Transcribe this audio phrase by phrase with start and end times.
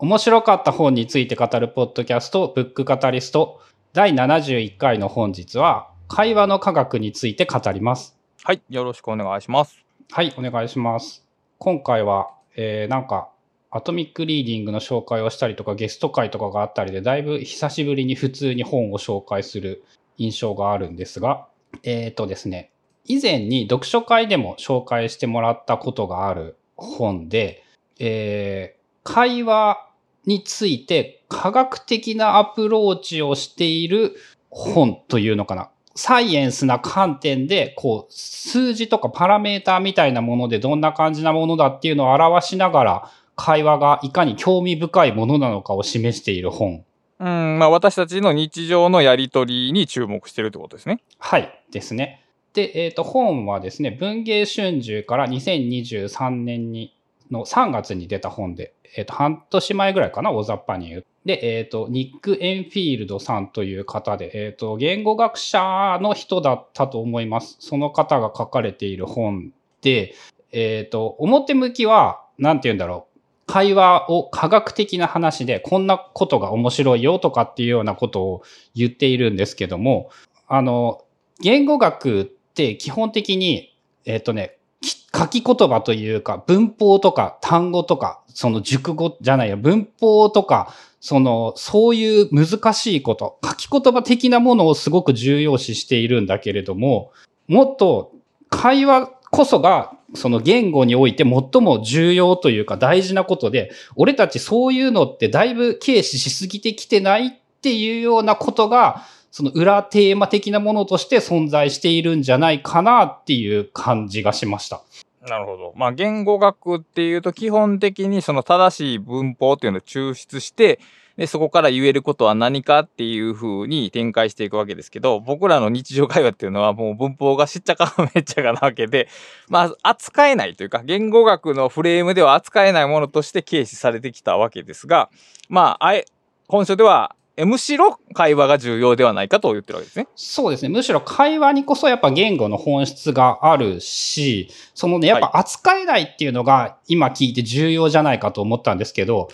[0.00, 3.60] 面白かった本について語るポッドキャスト、ブックカタリスト、
[3.92, 8.16] 第71回の本日は、会話の科学について語ります。
[8.44, 8.62] はい。
[8.70, 9.84] よろしくお願いします。
[10.12, 11.26] はい、お願いします。
[11.58, 13.30] 今回は、えー、なんか、
[13.72, 19.82] アトミックリーディングの紹介をしたりとか、ゲスト会とかがあったりで、だいぶ久しぶりに普通に本を紹介する
[20.16, 21.48] 印象があるんですが、
[21.82, 22.70] えっ、ー、とですね、
[23.06, 27.64] 以前に読書会でも紹介してもらったことがある本で、
[27.98, 29.87] えー、会話
[30.28, 34.14] について科学的なアプローチをしている
[34.50, 35.70] 本というのかな。
[35.96, 46.84] サイエンスな観点で、こう、数字とかパラメーターみたいなものでどんな感じなものだっていうのを表しながら、会話がいかに興味深いものなのかを示している本。
[47.20, 51.02] うん、まあ私たちの日常のやりとりに注目してるってことですね。
[51.18, 52.24] はい、ですね。
[52.52, 56.94] で、えっ、ー、と、本はですね、文芸春秋から2023年に、
[57.30, 61.06] の3月に出た本で、えっ、と、半年前ぐらいかな、大雑把に言う。
[61.24, 67.56] で、えっ、と、ニック・エンフィールドさんという方で、えっ、と、言語学者の人だったと思います。
[67.60, 70.14] その方が書かれている本で、
[70.52, 73.18] えっ、と、表向きは、なんて言うんだろう。
[73.46, 78.42] 会話を科学的な話で、こんなことが面白いよとかっていうようなことを
[78.74, 80.10] 言っているんですけども、
[80.46, 81.04] あの、
[81.40, 97.12] 言語学って基本的に、えっ、とね、書き言葉というか、文法とか単語とか、その熟語じゃないや、文法とか、その、そういう難しいこと、書き言葉的なものをすごく重要視しているんだけれども、
[97.46, 98.12] もっと
[98.50, 109.02] 会話こそがその言語において最も重要というか大事なことで、俺たちそういうのってだいぶ軽視しすぎてきてないっていうようなことが、
[109.38, 114.82] その裏テーマ的なものとして存在しているんじゃないかなっていう感じがしました。
[115.28, 115.72] なるほど。
[115.76, 120.80] まあ、言語学っていうと基本的にその正しい文法っていうのを抽出して、
[121.16, 129.06] で、そこから言えることは何かっていう風に展開していくわけですけど、僕らの日常会話っていうのはもう文法がしっちゃかめっちゃかなわけで、
[129.48, 135.10] まあ、扱えないというか、言語学のフレームでは扱えないものとして軽視されてきたわけですが、
[135.48, 136.06] まあ、あえ、
[136.48, 140.08] 本書では、むしろ会話が重要ではないかと言ってるわけですね。
[140.16, 140.68] そうですね。
[140.68, 149.28] むしろ会話にこそやっぱ言語の本質があるし、そのね、やっぱ扱えないっていうのが今聞いて重要じゃないかと思ったんですけど、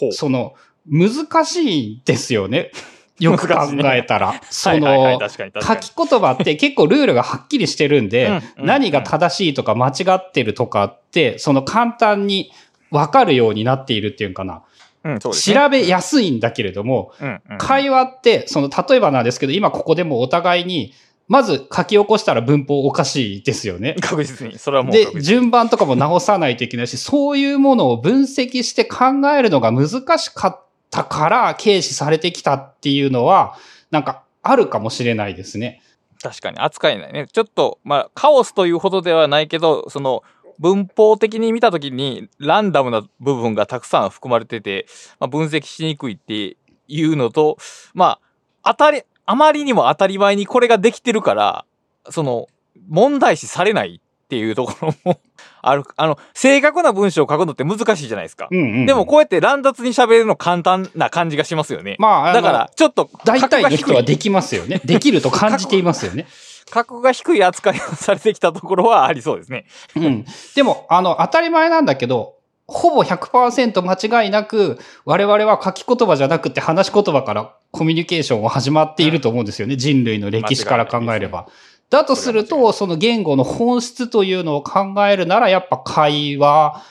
[0.00, 0.54] はい、その、
[0.86, 2.70] 難しいですよね。
[3.20, 3.54] よく考
[3.84, 4.40] えたら。
[4.50, 12.50] その、書き言葉って結構ルールがはっきりしてるんで、何が正しいとか間違ってるとかって、その簡単に
[12.90, 14.62] わかるようになっているっていうかな。
[15.04, 20.94] うんね、調べやすいんだけれども、うんうんうん、会話って、その、例えばなんですけど、今ここでもお互いに、
[21.28, 23.96] まず書き起こしたら文法おかしいですよね。
[24.02, 24.58] 確実に。
[24.58, 30.60] それはもうで、順番とかも直さないといけないし、 そういうものを分析して考えるのが難しかっ
[30.90, 33.56] たから軽視されてきたっていうのは、
[33.90, 35.80] なんかあるかもしれないですね。
[36.22, 37.26] 確かに扱えないね。
[37.32, 40.22] ちょっと、まあ、カオスというほどではないけど、その、
[40.58, 44.86] 文法的に見たときにランダムな部分がたくさん含まれてて、
[45.18, 46.56] まあ、分析しにくいって
[46.88, 47.58] いうのと、
[47.94, 48.18] ま
[48.62, 51.64] あ、当たり、あまりにも当たり前にこれができてるから、
[52.10, 52.46] その、
[52.88, 55.20] 問題視されないっていうところも
[55.62, 55.84] ある。
[55.96, 58.48] あの、正確な文章を書くのって難しいじゃないですか。
[58.50, 61.96] うんうん、でもこうやって乱雑に喋るの簡単な感じがしますよね。
[61.98, 64.80] まあ、だから、ちょっと、大体の人はできますよね。
[64.84, 66.26] できると感じていますよね。
[66.72, 69.66] 格が低い扱いをされてきたところはありそうですね。
[69.94, 70.24] うん。
[70.56, 79.76] でも、あの、当たり前なんだけど、ほぼ100%間違いなく、我々は書き言葉じゃなくて話し言葉からコミュニケーションは始まっていると思うんですよね。
[79.76, 81.46] 人類の歴史から考えれば。
[81.90, 86.82] だとすると、その言語の本質というのを考えるなら、やっぱ会話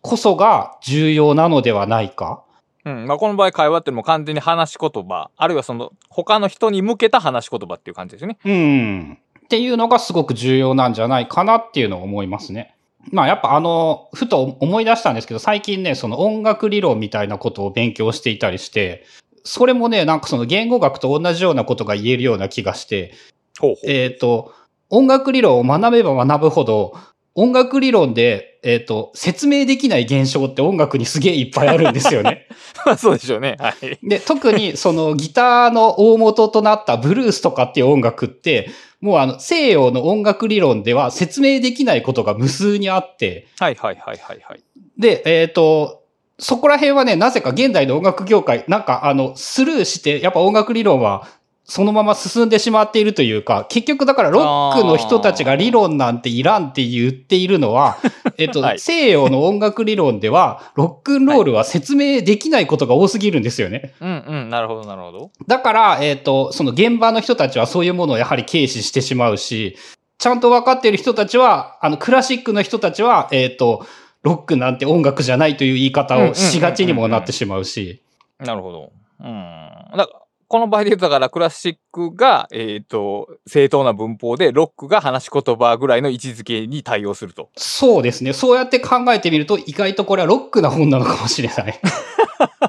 [0.00, 2.44] こそが重要なのではないか。
[2.84, 3.06] うん。
[3.06, 8.38] まあ、この場合会話ってもう完全に話し言葉、あるいはその他の人に向けた話し言葉っていう感じですね。
[8.44, 9.18] うん。
[9.44, 12.74] っていうのがすごく重要なんじゃないかなっていうのを思いますね。
[13.12, 19.04] まあやっぱあの、ふと思い出したんですけど、最近ね、その音楽理論みたいなことを勉強していたりして、
[19.44, 23.12] それもね、なんかその言語学と同じようなことが言えるような気がして、
[23.60, 24.52] ほうほうえっ、ー、と、
[24.88, 26.94] 音楽理論を学べば学ぶほど、
[27.34, 32.46] 音楽理論で、えっ、ー、と、説明できない現象って音楽にすげえいっぱいあるんですよね。
[32.96, 33.56] そうでしょうね。
[33.58, 33.98] はい。
[34.02, 38.70] で、特にそのギターの大元となったブルースとかっていう音楽って、
[39.00, 44.62] もうあの西洋の音楽理論では説明できないことが無数にあって、はいはいはいはいはい。
[44.96, 46.04] で、えっ、ー、と、
[46.38, 51.28] そこら辺はね、なぜか現代の音楽業界、なんかあの、スルーして、やっぱ音楽理論は
[51.66, 57.96] そのまま進んでしまっているというか、結局だからロックの人たちが理論なんていらんって言っているのは、
[58.36, 63.94] えっと、はい西洋の音楽理論では、ロックンロールは説明できないことが多すぎるんですよね。
[64.00, 65.30] うんうん、なるほど、なるほど。
[65.46, 69.76] だから、えっ、と、その現場の人たちはそういうものをやはり軽視してしまうし、
[70.18, 73.86] ちゃんと分かっている人たちは、あの、クラシックの人たちは、えっ、と、
[74.22, 78.02] ロックなんて音楽じゃないという言い方をしがちにもなってしまうし。
[78.38, 78.92] なるほど。
[79.20, 79.96] うん。
[79.96, 80.08] だ
[80.54, 87.50] この場合で言うと、だからクラシックが、えっ、と、正当な文法で、ロックが話し言葉ぐらいの位置づけに対応すると。
[87.56, 88.32] そうですね。
[88.32, 91.80] そうやって考えてみると、意外とこれはロックな本なのかもしれない。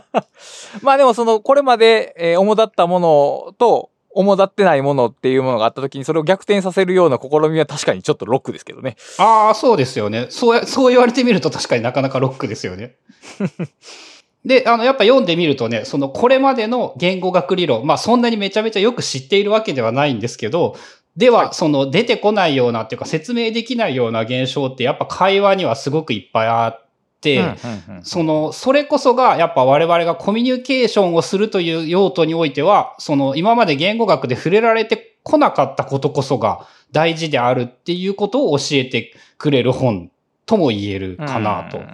[0.81, 8.95] まあでもその、これまで、えー主だったものと、主だってないものっていうものがあった時に、それを逆転させるような試みは確かにちょっとロックですけどね。
[9.19, 10.25] ああ、そうですよね。
[10.31, 12.95] そうや、そう言われてみると確かになかなかロックですよね。
[14.45, 20.75] で、あの、やっぱ読んでみるとね、その、これまでの言語学理論、まあ、そんなにめちゃめちゃよく知っているわけではないんですけど、
[21.17, 26.85] では、その、出てこないようなっていうか、説明できないような現象って、やっぱ会話にはすごくいっぱいあっ
[27.21, 27.55] て、
[28.03, 40.11] その、それこそが、やっぱ我々がコミュニケーションをするという用途においては、その、今まで言語学で触れられてこなかったことこそが大事であるっていうことを教えてくれる本
[40.45, 41.85] とも言えるかなとうん。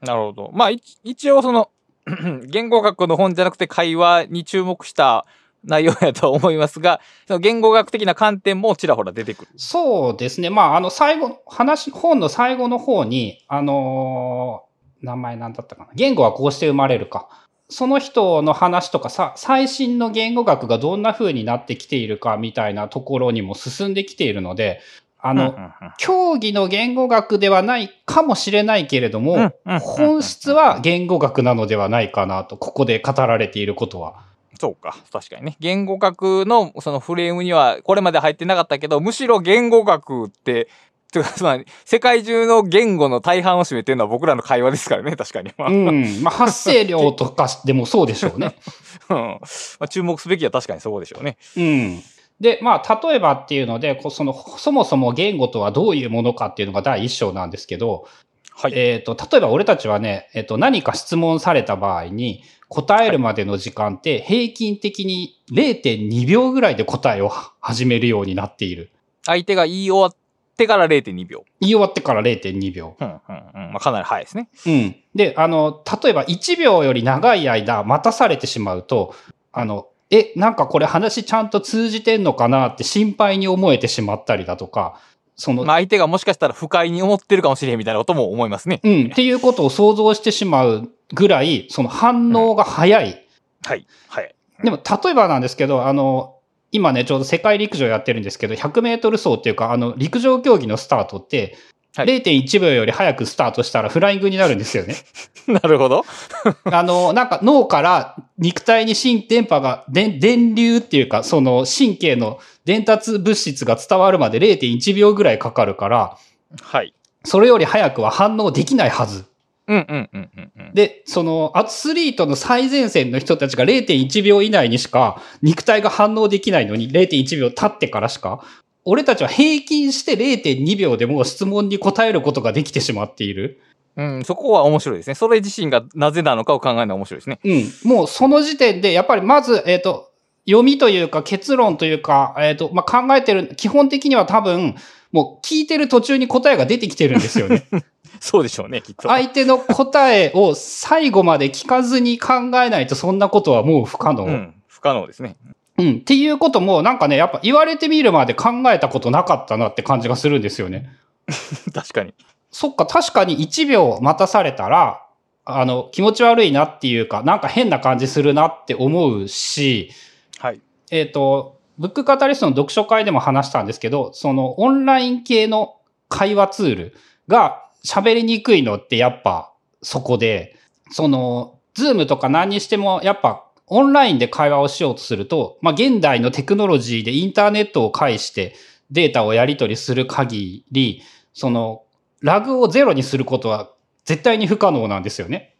[0.00, 0.50] なるほど。
[0.54, 1.70] まあ、い一応その、
[2.46, 5.26] 言語学の本じゃなくて会話に注目した
[5.64, 9.48] 内容やと思いますが、 その言語学的な観点もちらほら出てくる。
[9.56, 10.50] そうですね。
[10.50, 14.68] まあ、あの、最後、話、本の最後の方に、あのー
[15.02, 15.90] 名前なんだったかな。
[15.94, 17.28] 言語はこうして生まれるか。
[17.70, 24.80] その人の話とかさ、最新の言語学がどんな風になってきているかみたいなところにも進んできているので、
[25.20, 25.56] あの、
[25.98, 34.28] 競技の言語学ではないかもしれないけれども、本質は言語学なのではないかなと、ここで語られていることは。
[34.60, 34.96] そうか。
[35.12, 35.56] 確かにね。
[35.60, 40.68] 言語学のそのフレームにはこれまで入ってなかったけど、むしろ言語学って、
[41.10, 45.52] つまり世界中の言語の大半を占めてるのは僕らの会話ですからね、確かに。
[45.56, 46.22] まあうん。
[46.22, 48.56] まあ、発声量とかでもそうでしょうね。
[49.08, 49.40] うんま
[49.80, 51.38] あ注目すべきは確かにそうでしょうね。
[51.56, 52.02] うん。
[52.40, 58.06] で、まあ、例えばっていうので、その、そもそも言語とはどういうものかっていうのが第一章なんですけど、
[58.54, 58.72] はい。
[58.74, 67.30] えっ、と、例えば俺たちはね、えっ、と、何か質問された場合に、答えるまでの時間って平均的に0.2秒ぐらいで答えを
[67.60, 68.90] 始めるようになっている。
[69.24, 70.16] 相手が言い終わっ
[70.56, 71.44] てから0.2秒。
[71.60, 72.96] 言い終わってから0.2秒。
[73.00, 73.72] うんうんうん。
[73.72, 74.50] まあ、かなり早いですね。
[74.66, 74.96] うん。
[75.14, 79.14] で、あの、例えば1秒より長い間待たされてしまうと、
[79.52, 85.00] あの、え、なんかこれ話ちゃんと通じてんのかなって心配に思えてしまったりだとか、
[85.36, 88.80] その、まあ、相手がもしかしたら不快に思ってるかもしれへんみたいなことも思いますね。
[88.82, 93.26] うん、っていうことを想像してしまうぐらい、その反応が早い。
[93.64, 93.86] はい。
[94.08, 94.34] はい。
[94.64, 96.36] でも、例えばなんですけど、あの、
[96.72, 101.56] 今ね、ちょうど世界陸上やってるんですけど、100メートル走っていうか、あの、陸上競技のスタートって、
[101.96, 104.96] はい0.1秒より早くスタートしたらフライングになるんですよね。
[105.48, 106.04] なるほど。
[106.64, 116.16] あの、なんか脳から肉体に新電波が、電電流っていうか、その神経の伝達物質が伝わるまで0.1秒ぐらいかかるから、
[116.60, 116.92] はい。
[117.24, 119.24] それより早くは反応できないはず。
[119.66, 120.74] うんうんうんうんうん。
[120.74, 128.42] で、そのアスリートの最前線の人たちが0.1秒以内にしか肉体が反応できないのに0.1秒経ってからしか、
[128.90, 133.60] 俺たちは平均して0.2秒でも質問に答えることができてしまっている。
[133.96, 135.14] うん、そこは面白いですね。
[135.14, 137.38] それ自身がなぜなのかを考えるのは面白いですね。
[137.44, 137.90] うん。
[137.90, 140.10] もうその時点で、やっぱりまず、えっ、と、
[140.46, 144.76] 読みというか結論というか、えっ、と、まあ、考えてる、基本的には多分、
[145.12, 147.66] もう聞いてる途中に答えが出てきてるんですよね。
[148.20, 149.08] そうでしょうね、きっと。
[149.08, 154.24] 相手の答えを最後まで聞かずに考えないとそんなことはもう不可能。
[154.24, 154.54] うん。
[154.66, 155.36] 不可能ですね。
[155.78, 155.96] うん。
[155.98, 160.90] っていうことも、なんかね、やっぱ言われてみるまで考えたことなかったなって感じがするんですよね。
[161.72, 162.12] 確かに。
[162.50, 165.02] そっか、確かに1秒待たされたら、
[165.44, 169.90] あの、気持ち悪いなっていうか、なんか変な感じするなって思うし、
[170.38, 170.60] はい。
[170.90, 175.76] えっ、と、ブックカタリストの読書会でも話したんですけど、そのオンライン系の
[176.08, 176.96] 会話ツール
[177.28, 180.56] が喋りにくいのってやっぱそこで、
[180.90, 188.54] その、 Zoom とか何にしてもやっぱオンラインで会話をしようとすると、まあ現代のテクノロジーでインターネットを介して
[188.90, 191.82] データをやり取りする限り、その、
[192.20, 193.70] ラグをゼロにすることは
[194.04, 195.54] 絶対に不可能なんですよね。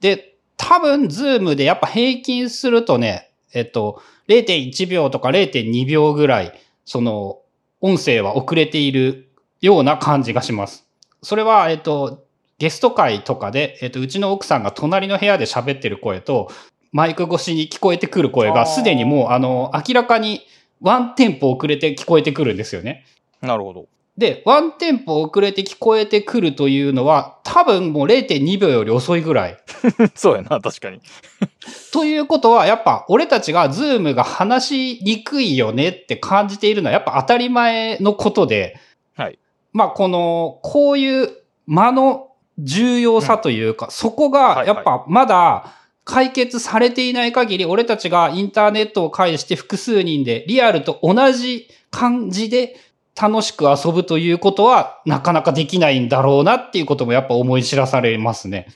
[0.00, 7.40] で、多分、 Zoom でやっぱ平均するとね、えっと、0.1秒とか0.2秒ぐらい、その、
[7.80, 9.30] 音声は遅れている
[9.60, 10.86] ような感じがします。
[11.22, 12.24] それは、えっと、
[12.58, 16.50] ゲスト回とかで、えっと、うちの奥さんが隣の部屋で喋ってる声と、
[16.92, 20.42] マイク越しに聞こえてくる声が、すでにもう、あの、明らかに
[20.80, 23.04] ワンテンポ遅れて聞こえてくるんですよね。
[23.40, 23.86] なるほど。
[24.18, 29.56] で、ワンテンポ遅れて聞こえてくるというのは、多分もう0.2秒より遅いぐらい。
[30.14, 31.00] そうやな、確かに。
[31.92, 38.78] ということは、やっぱ俺たちがズームが話しにくいよねって感じているのはやっぱ当たり前のことで、
[39.16, 39.38] はい。
[39.72, 41.30] まあこの、こういう
[41.66, 42.28] 間の
[42.58, 45.72] 重要さというか、そこがやっぱまだ
[46.10, 52.74] 解決されていない限り、俺たちがインターネットを介して複数人でリアルと同じ感じで
[53.20, 58.66] 楽しく遊ぶということはなかなかできないんだろうなっていうこともやっぱ思い知らされますね。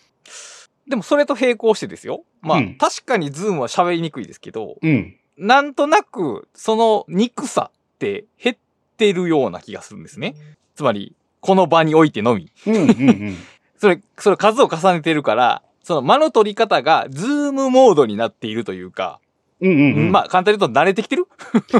[0.87, 2.23] でもそれと並行してですよ。
[2.41, 5.17] まあ、うん確かに Zoom は喋りにくいですけど、うん。
[5.37, 8.57] なんとなく、そのにくさって減っ
[8.97, 10.37] てるような気がするんですね。
[10.77, 12.53] つまり、この場においてのみ。
[12.67, 13.37] うんうんうん。
[13.77, 19.21] それ、それ数を重ねてるから、その間の取り方が Zoom モードになっているというか、
[19.61, 20.13] うんうんうん。
[20.13, 21.27] まあ簡単に言うと慣れてきてる？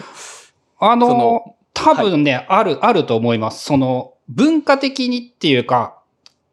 [0.79, 3.65] あのその多分ね、ある、あると思います。
[3.65, 5.99] その、文化的にっていうか、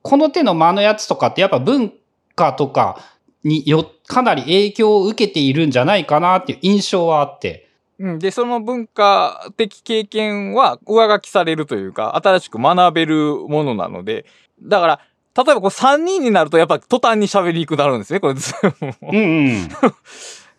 [0.02, 1.94] この手の間のやつとかってやっぱ文
[2.36, 3.00] 化とか
[3.44, 7.70] によ、かなり影響を受けているんじゃないかなっていう印象はあって。
[8.00, 8.20] うん。
[8.20, 14.26] で、その文化的経験は上書きされるというか、新しく学べるものなので、
[14.62, 15.00] だから、
[15.36, 19.70] 例えばこう3人になるとやっぱ途端に喋りにくくなるんですね、これうんうん。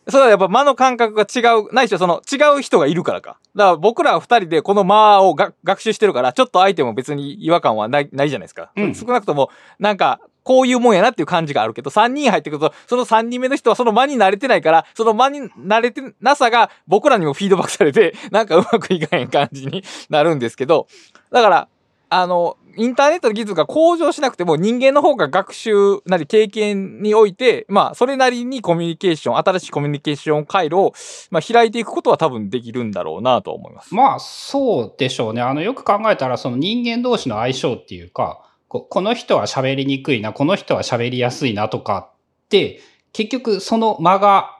[0.09, 3.39] それはやっぱ間の感覚が違う、ないしはその違う人がいるからか。
[3.55, 8.73] だから僕ら二人でこの間をが学習してるから、ちょっと相手も別に違和感はない、ないじゃないですか。
[8.77, 20.89] うん少なくとも、なんか、こういうもんやなっていう感じがあるけど、三人入ってくると、その三人目の人はその間に慣れてないから、その間に慣れてなさが僕らにもフィードバックされて、なんかうまくいかへん感じになるんですけど、
[21.31, 21.69] だから、
[22.09, 30.93] あの、インターネットの技術が向上しなくても人間の方が学習なり経験において、まあ、それなりにコミュニケーション、新しいコミュニケーション回路を、
[31.31, 33.95] まあ、開いていくことは多分できるんだろうなと思います。
[33.95, 35.43] まあ、そうでしょうね。
[35.43, 42.11] あの、よく考えたら、その人間同士の相性っていうか、この人は喋りにくいな、この人は喋りやすいなとか
[42.45, 42.81] って、
[43.13, 44.59] 結局その間が、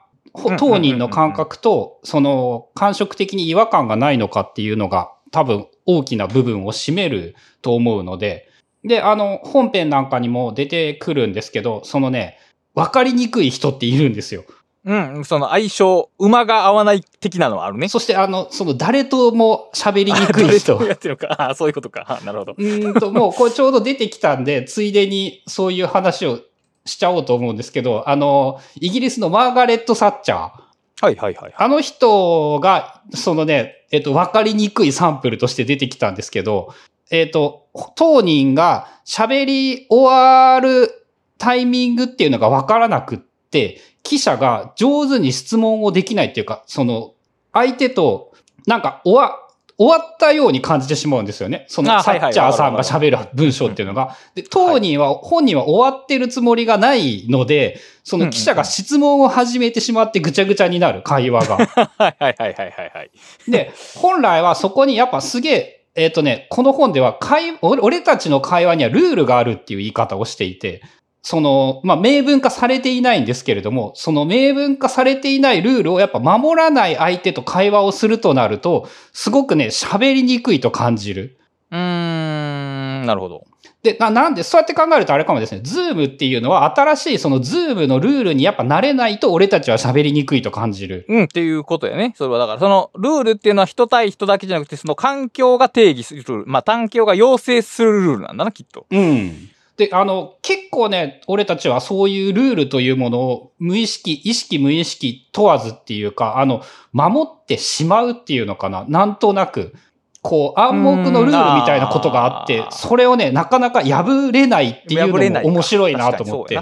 [0.57, 8.49] 当人の感覚と、その感触的に違和感がないのかっていうのが、多分大きな部分を占めると思うので、
[8.83, 12.37] で、あの、本編なんかにも出てくるんですけど、そのね、
[12.73, 14.43] わかりにくい人っているんですよ。
[14.85, 17.87] うん、その相性、馬が合わない的なのはあるね。
[17.87, 20.73] そして、あの、その誰とも喋りにくい人。
[20.83, 21.51] やってるのか。
[21.51, 22.19] あそういうことか。
[22.21, 22.55] あなるほど。
[22.57, 26.41] うーんと、もうこれちょうど出てきたんで、ついでにそういう話を
[26.85, 30.62] しちゃおうと思うんですけど、あの、イギリスのマーガレット・サッチャー。
[31.01, 31.53] はいはいはい。
[31.57, 36.73] あの人が、そのね、えっと、わかりにくいサンプルとして出てきたんですけど、
[37.11, 41.07] えっと、当人が喋り終わる
[41.37, 47.13] タイミングっていうのがわからなくって、記者が上手に質問をできないっていうか、その、
[47.53, 48.33] 相手と、
[48.65, 49.37] なんか、終わ、
[49.77, 51.65] 終わったように感じてしまうんですよね。
[51.67, 54.15] その、サッチャーさんが喋る文章っていうのが。
[54.35, 61.57] で、当人は、本人は終わってるつもりがないので、その記者が質問を始めてしまってぐちゃぐちゃになる会話が。
[61.57, 63.11] はいはいはいはいはいはい。
[63.47, 70.81] で、本来はそこにやっぱすげえ、えっ、とね、この本では会、俺俺たちの会話にはルールがあるっていう言い方をしていて、
[71.23, 81.37] その、まあ、明文化されていないんですけれども、その明文化されていないルールをやっぱ守らない相手と会話をするとなると、すごくね、喋りにくいと感じる。
[81.71, 83.45] うーん、なるほど。
[83.83, 91.05] で、な、なんで、そうやって考えるとあれかもですね、 Zoom っていうのは新しいその Zoom のルールにやっぱ慣れないと俺たちは喋りにくいと感じる。
[91.07, 92.13] うん、っていうことやね。
[92.17, 96.45] それはだから、そのルールっていうのは人対人だけじゃなくて、その環境が定義するルール。
[96.47, 98.85] まあ、環境が要請するルールなんだな、きっと。
[98.91, 99.49] うん。
[99.77, 106.61] で、あの、結構ね、俺たちはそういうルールというものを無意識、意識無意識問わずっていうか、あの、
[106.91, 108.85] 守ってしまうっていうのかな。
[108.87, 109.73] なんとなく、
[110.21, 116.55] こう、暗黙のルールみたいなことがあってそれをね、なかなか破れないっていうのも面白いなと思って。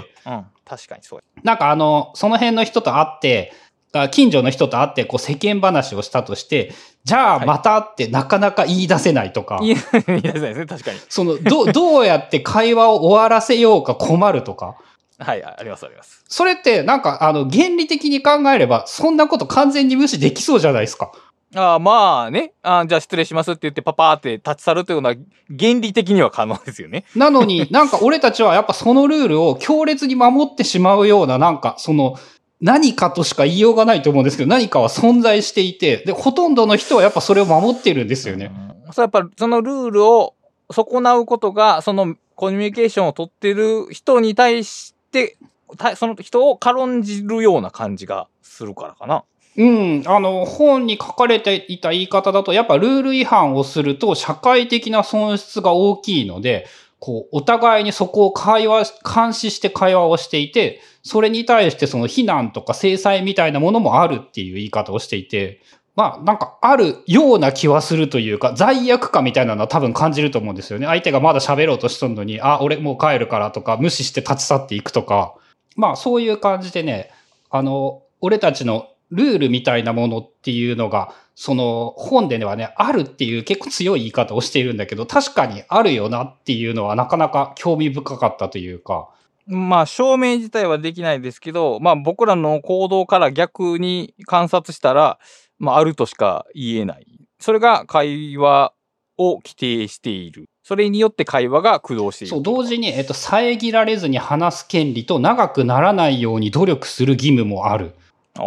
[0.64, 1.42] 確かにそうや。
[1.42, 3.52] なんかあの、その辺の人と会って、
[3.92, 6.72] あ近所の人と会って、こう世間話をしたとして、
[7.04, 10.98] じゃあはいまたってなかなか言い出せないとか、いや、いやないですね、確かに。
[11.08, 14.76] その、ど、 どうやって会話を終わらせようか困るとか、
[15.18, 16.24] はい、あります、あります。
[16.28, 21.12] それってなんかあの、原理的に考えれば、そんなこと完全に無視できそうじゃないですか。
[21.54, 25.14] ああまあねあ、じゃあ失礼しますって言ってパパーって立ち去るというのは
[25.48, 27.04] 原理的には可能ですよね。
[27.14, 32.18] なのに、なんか俺たちはやっぱそのルールを強烈に守ってしまうような、なんかその、
[32.62, 38.52] 何かとしか言いようがないと思うんですけど、何かは存在していて、で、ほとんどの人はやっぱそれを守ってるんですよね。
[38.86, 38.92] うん。
[38.92, 40.34] そうやっぱそのルールを
[40.70, 45.36] 損なうことが、そのコミュニケーションを取ってる人に対して、
[45.76, 49.24] たその人を軽んじるような感じがするからかな。
[49.56, 56.66] うん、あの、本に書かれていた言い方だと、やっぱルール違反をすると社会的な損失が大きいので、
[57.04, 65.60] こう、お互いにそこを会話、監視して会話をしていて、それに対してその非難とか制裁みたいなものもあるっていう言い方をしていて、
[65.96, 70.86] まあ、なんかあるような気はするというか、罪悪感みたいなのは多分感じると思うんですよね。
[70.86, 75.34] 相手がまだ喋ろうとしとんのに、あ、俺もう帰るからとか、無視して立ち去っていくとか、
[75.74, 77.10] まあそういう感じでね、
[77.50, 89.08] あの、俺たちのルールみたいなものっていうのが、その本ではね、あるっていう結構強い言い方をしているんだけど、確かにあるよなっていうのはなかなか興味深かったというか、
[89.46, 95.18] まあ、証明自体はできないですけど、まあ、僕らの行動から逆に観察したら、
[95.58, 97.06] まあ、あるとしか言えない。
[97.40, 98.72] それが会話
[99.18, 100.48] を規定している。
[100.62, 102.30] それによって会話が駆動している。
[102.30, 107.94] そう、同時に、えっと、遮られずに話す権利と長くならないように努力する義務もある。
[108.38, 108.42] あ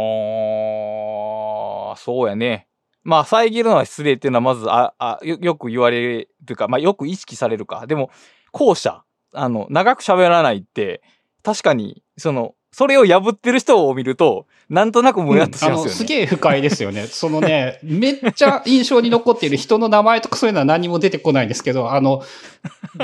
[1.94, 2.68] あ、そうやね。
[3.04, 7.86] まあ、遮るのは失礼っていうのはまず、あ、あ、よく言われるというか、まあ、よく意識されるか。
[7.86, 8.10] でも、
[8.52, 11.04] 後者、あの、長く喋らないって、
[11.44, 15.92] 確かに、その、それを破ってる人を見ると、なんとなくもやっとし、ますよね。
[15.92, 17.06] すげえ不快ですよね。
[17.08, 22.24] そのね、めっちゃ印象に残っている人の名前とかそういうのは何も出てこないんですけど、あの、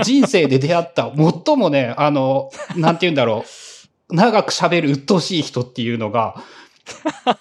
[0.04, 1.10] 人生で出会った
[1.46, 3.46] 最もね、あの、なんて言うんだろ
[4.10, 6.44] う、長く喋る鬱陶しい人っていうのが、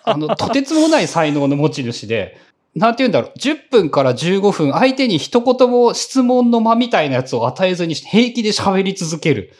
[0.04, 2.38] あの、とてつもない才能の持ち主で、
[2.74, 9.52] なんて言うんだろう、10分から15分、相手に一言も質問の間みたいなやつを与えずに平気で喋り続ける。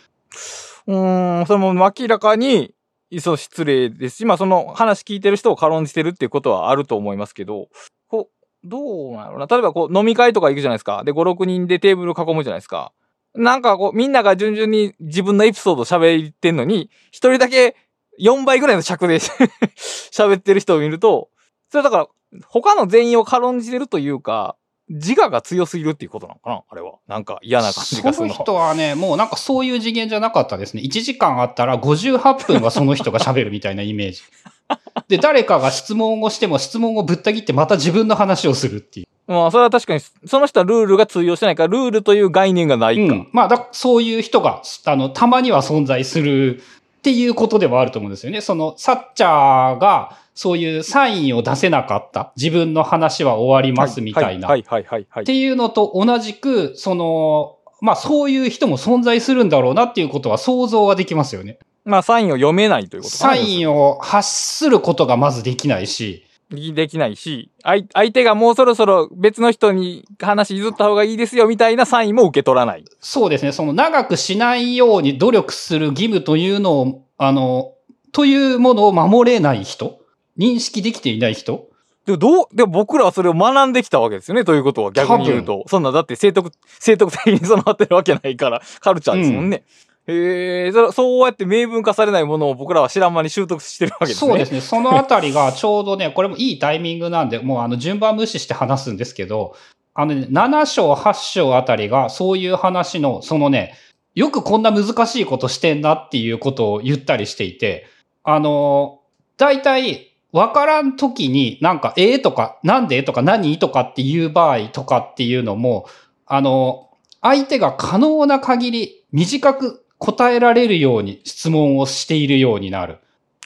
[0.86, 2.74] うん、それも明らかに、
[3.10, 7.68] いそ失礼ですし、まあその話聞いてる人を軽んじてるっていうことはあると思いますけど、
[8.08, 9.46] こう、どうなのな。
[9.46, 11.02] 例えばこう飲み会とか行くじゃないですか。
[11.04, 12.92] で、5、6人でテーブル囲むじゃないですか。
[13.34, 17.76] なんかこう、みんなが順々に自分のエピソード喋ってんのに、一人だけ
[18.20, 19.18] 4倍ぐらいの尺で
[20.12, 21.28] 喋ってる人を見ると、
[21.70, 22.08] それだから、
[22.46, 24.56] 他の全員を軽んじてるというか、
[24.88, 26.94] 自我が強すぎるっていうことなのかなあれは。
[27.06, 28.42] なんか嫌な感じがすそのるの。
[28.42, 30.82] 人はね、もうなんかそういう次元じゃなかったですね。
[30.82, 34.22] 1時間あったら58分はその人が喋るみたいなイメージ。
[35.08, 39.06] で、誰かが質問をしても質問をぶった切ってまた自分の話をするっていう。
[39.28, 43.14] まあ、それは確かに、その人はルールが通用してないから、ルールという概念がないか。
[43.14, 43.28] うん。
[43.32, 46.64] まあだ、そういう人が、あの、たまには存在する
[47.00, 48.42] っていうことではあると思うんですよね。
[48.42, 52.32] その、サッチャーが、そういうサインを出せなかった。
[52.36, 54.48] 自分の話は終わりますみたいな。
[54.48, 61.58] はいはいはいはい、っていうのと同じく、その、まあそういう人も存在するんだろうなっていうことは想像はできますよね。
[61.86, 72.84] まあ、サインを読めないということサインを発することがまずできないし、できないし、相相手がもうそろそろ別の人に話譲った方がいいですよみたいなサインも受け取らない。
[73.00, 77.74] そうですね、その長くしないように努力する義務というのを、あの、
[78.12, 80.00] というものを守れない人
[80.36, 81.68] 認識できていない人
[82.06, 84.44] でもどう、でも僕らはそれを学んできたわけですよね。
[84.44, 85.64] ということは逆に言うと。
[85.68, 89.64] そんな、だって聖徳、聖徳的に備わってるわけないから、カルチャーですもんね。
[90.06, 94.28] へえ、そうやって明文化されないものを僕らは知らん間に習得してるわけですね。
[94.30, 94.60] そうですね。
[94.60, 99.54] そのあたりがちょうどね、これもいいタイミングなんで、もうあの順番無視して話すんですけど、
[99.94, 103.74] あのね、7章、8章あたりがそういう話の、そのね、
[104.14, 107.86] よくこんな難しいことしてんなっていうことを言ったりしていて、
[108.24, 109.00] あの、
[109.36, 115.86] 大体、わからん時になんか、ええとか、なんでとか、何とかっていう場合とかっていうのも、
[116.26, 122.98] あの、相手が可能な限り短く答えられるように質問をしているようになる。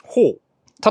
[0.03, 0.39] ほう。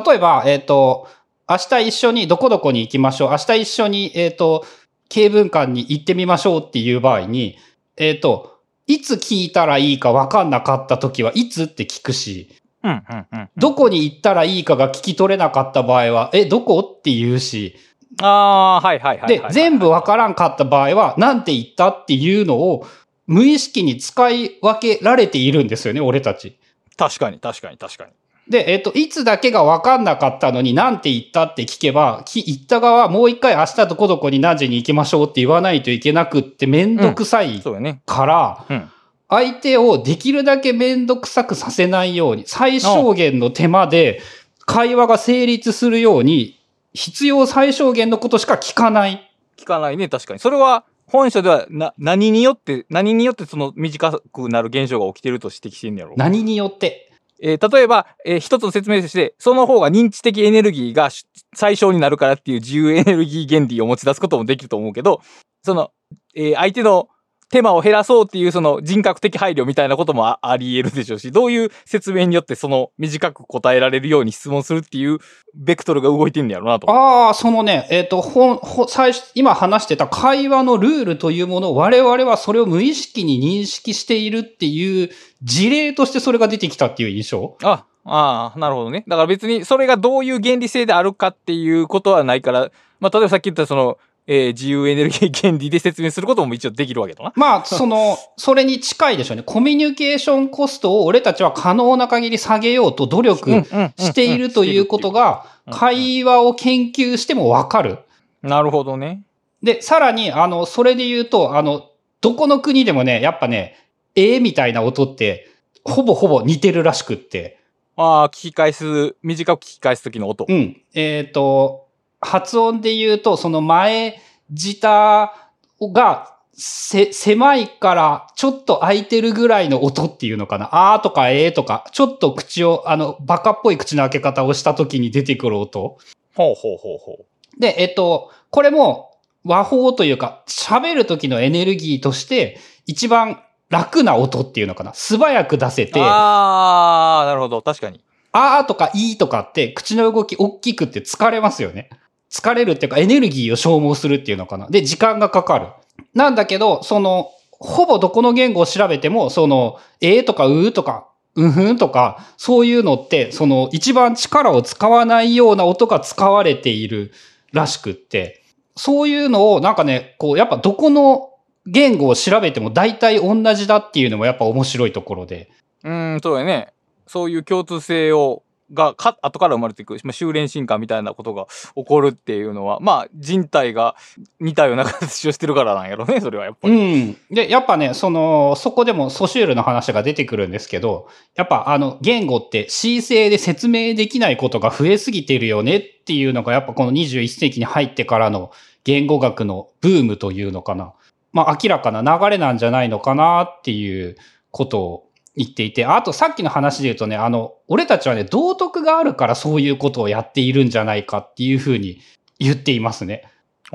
[0.08, 1.08] 例えば、えっ、と、
[1.50, 3.32] 明日一緒にどこどこに行きましょう。
[3.32, 4.66] 明日一緒に、えっ、と、
[5.10, 7.58] 経文館に行ってみましょうっていう場合に、
[7.98, 12.50] えっ、と、いつ聞いたらいいか分かんなかった時はいつって聞くし、
[12.84, 13.50] うん、うん、うん。
[13.56, 16.80] どこに行ったらいいかが聞き取れなかった場合は、え、どこ？
[16.80, 17.76] って言うし、
[18.22, 19.54] ああ、はいはいはいはい。
[19.54, 21.90] で、全部分からんかった場合は、なんて言った？
[21.90, 22.86] っていうのを、
[23.28, 26.58] 無意識に使い分けられているんですよね、俺たち。
[26.98, 28.12] 確かに確かに確かに。
[28.50, 38.02] で、えっ、と、いつだけが分かんなかったのに、なんて言ったって聞けば、き言った側はもう一回明日どこどこに何時に行きましょうって言わないといけなくってめんどくさいそうよね。
[38.06, 38.90] から、うん。
[39.30, 44.22] 相手をできるだけめんどくさくさせないように、最小限の手間で
[44.66, 46.60] 会話が成立するように、
[46.94, 49.32] 必要最小限のことしか聞かない。
[49.58, 50.40] 聞かないね、確かに。
[50.40, 56.16] それは、本書では、な、何によって、何によってその短くなる現象が起きてると指摘してんやろ？
[56.18, 57.12] 何によって？
[57.42, 65.22] えー例えば、えー一つの説明として、その方が認知的エネルギーがし最小になるからっていう自由エネルギー原理を持ち出すこともできると思うけど、
[65.62, 65.92] その、
[66.36, 67.10] えー相手の
[67.54, 75.20] 手間を減らそうっていうその人格的配慮みたいなこともああり得るでしょうし、どういう説明によってその短く答えられるように質問するっていう
[75.54, 76.90] ベクトルが動いてんねやろうなと。
[76.90, 85.12] ああ、そのね、えっ、と、ほん、ほ、最初、今話してた会話のルールというものを我々はそれを無意識に認識しているっていう
[85.44, 87.56] 事例としてそれが出てきたっていう印象？
[87.62, 89.04] あ、ああ、なるほどね。
[89.08, 97.34] だから別にそれがどういう原理性であるかっていうことはないから、まあ例えばさっき言ったその、えー自由エネルギー原理で説明することも一応できるわけだな。
[97.36, 99.44] まあ、その、それに近いでしょうね。
[99.44, 103.50] コミュニケーションコストを俺たちは可能な限り下げようと努力
[103.98, 108.00] しているということが、会話を研究してもわかる。
[108.42, 109.24] なるほどね。
[109.62, 111.90] で、さらに、あの、それで言うと、あの、
[112.22, 113.78] どこの国でもね、やっぱね、
[114.16, 115.50] ええみたいな音って、
[115.84, 117.60] ほぼほぼ似てるらしくって。
[117.96, 120.46] ああ、聞き返す、短く聞き返す時の音。
[120.48, 120.82] うん。
[120.94, 121.83] えっ、と、
[122.24, 124.20] 発音で言うと、その前
[124.52, 125.34] 舌
[125.82, 130.70] がせ、狭いからちょっと開いてるぐらいの音っていうのかな。
[130.94, 135.98] あーとかえーとか、ちょっと口を、あの、バカっぽい口の開け方をした時に出てくる音。
[136.36, 137.60] ほうほうほうほう。
[137.60, 139.12] で、えっと、これも
[139.44, 144.94] 和法というか、喋る時のエネルギーとして、一番楽な音っていうのかな。
[144.94, 147.62] 素早く出せて、ああ、なるほど。
[147.62, 148.02] 確かに。
[148.32, 151.90] あーとかいーとかって口の動き大きくって疲れますよね。
[152.34, 154.68] 疲れるっていうかエネルギーを消耗するっていうのかな。
[154.68, 155.68] で、時間がかかる。
[156.16, 167.12] なんだけど、その、ほぼどこの言語を調べても、その、えーとかうーとか、うんふんとか、そういうのって、その、一番力を使わないような音が使われている
[167.52, 168.44] らしくって、
[168.76, 171.32] そういうのをなんかね、こう、やっぱどこの
[171.66, 175.50] 言語を調べても大体同じだっていうのもやっぱ面白いところで。
[175.84, 176.74] うん、そうやね。
[177.08, 178.43] そういう共通性を、
[178.74, 183.96] が、か、後から生まれていく、まあ、修練進化みたいなことが起こるっていうのは、まあ、人体が
[184.40, 186.98] 似たような形をしてるからなんやろね、それはやっぱりう。
[187.12, 187.18] ん。
[187.30, 198.52] で、やっぱね、その、そこでもソシュールの話が出てくるんですけど、やっぱあの、言語って C 性で説明できないことが増えすぎてるよねっていうのが、やっぱこの21世紀に入ってからの
[198.84, 200.94] 言語学のブームというのかな。
[201.32, 204.16] まあ、明らかな流れなんじゃないのかなっていう
[204.52, 212.00] ことを言っていて、あとさっきの話で言うとね、あの、俺たちはね、道徳があるからそういうことをやっているんじゃないかっていうふうに
[212.40, 213.24] 言っていますね。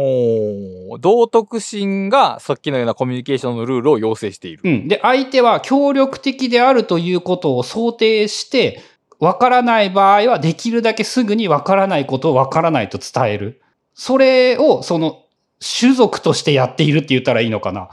[0.01, 4.63] おー道徳心がさっきのようなコミュニケーションのルールを要請している。
[4.63, 4.89] うん。
[4.89, 8.81] で、相手は協力的であるということを想定して、
[9.19, 13.61] わからない場合はできるだけすぐにわからないことをわからないと伝える。
[13.95, 15.25] それを、その、
[15.61, 17.89] 種族としてやっているって言ったらいいのかな。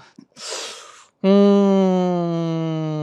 [1.24, 2.95] うーん、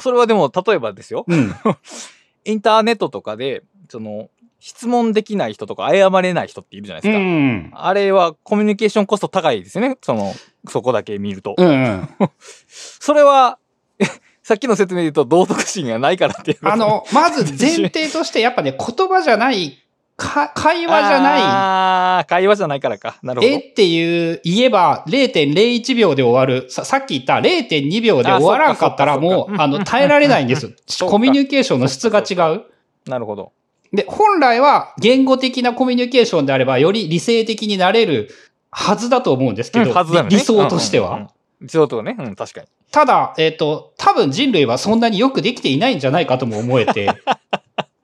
[0.00, 1.24] それはでも、例えばですよ。
[1.26, 1.54] うん。
[2.44, 4.30] インターネットとかで、その、
[4.60, 7.18] 質問できない人とか謝れない人っているじゃないでうすか。
[7.20, 7.70] ん。
[7.72, 9.96] あれはコミュニケーションコスト高いですよね。
[10.02, 10.32] その、
[10.68, 11.54] そこだけ見ると。
[11.56, 12.08] うんうん。
[12.68, 13.58] それは、
[14.42, 16.58] さっきの説明で言うと道徳心がないからっていう。
[16.62, 19.78] あの、まず前提として、やっぱね、言葉じゃない、
[20.16, 23.18] か会話じゃない、ああ、会話じゃないからか。
[23.22, 23.52] なるほど。
[23.52, 26.70] えっていう、言えば0.01秒で終わる。
[26.70, 30.74] ささっき言った0.2秒で終わらんかったらもう、あの、耐えられないんです。
[31.06, 32.62] コミュニケーションの質が違う。
[33.06, 33.52] なるほど。
[33.92, 38.30] で、本来は言語的なコミュニケーションであれば、より理性的になれる
[38.70, 41.10] はずだと思うんですけど、うんね理想としては。
[41.10, 41.28] うんうんうん
[41.60, 42.16] 理想とはね。
[42.18, 42.66] うん、確かに。
[42.90, 47.10] ただ、えっ、と、多分人類はそんなによくできていないんじゃないかとも思えて、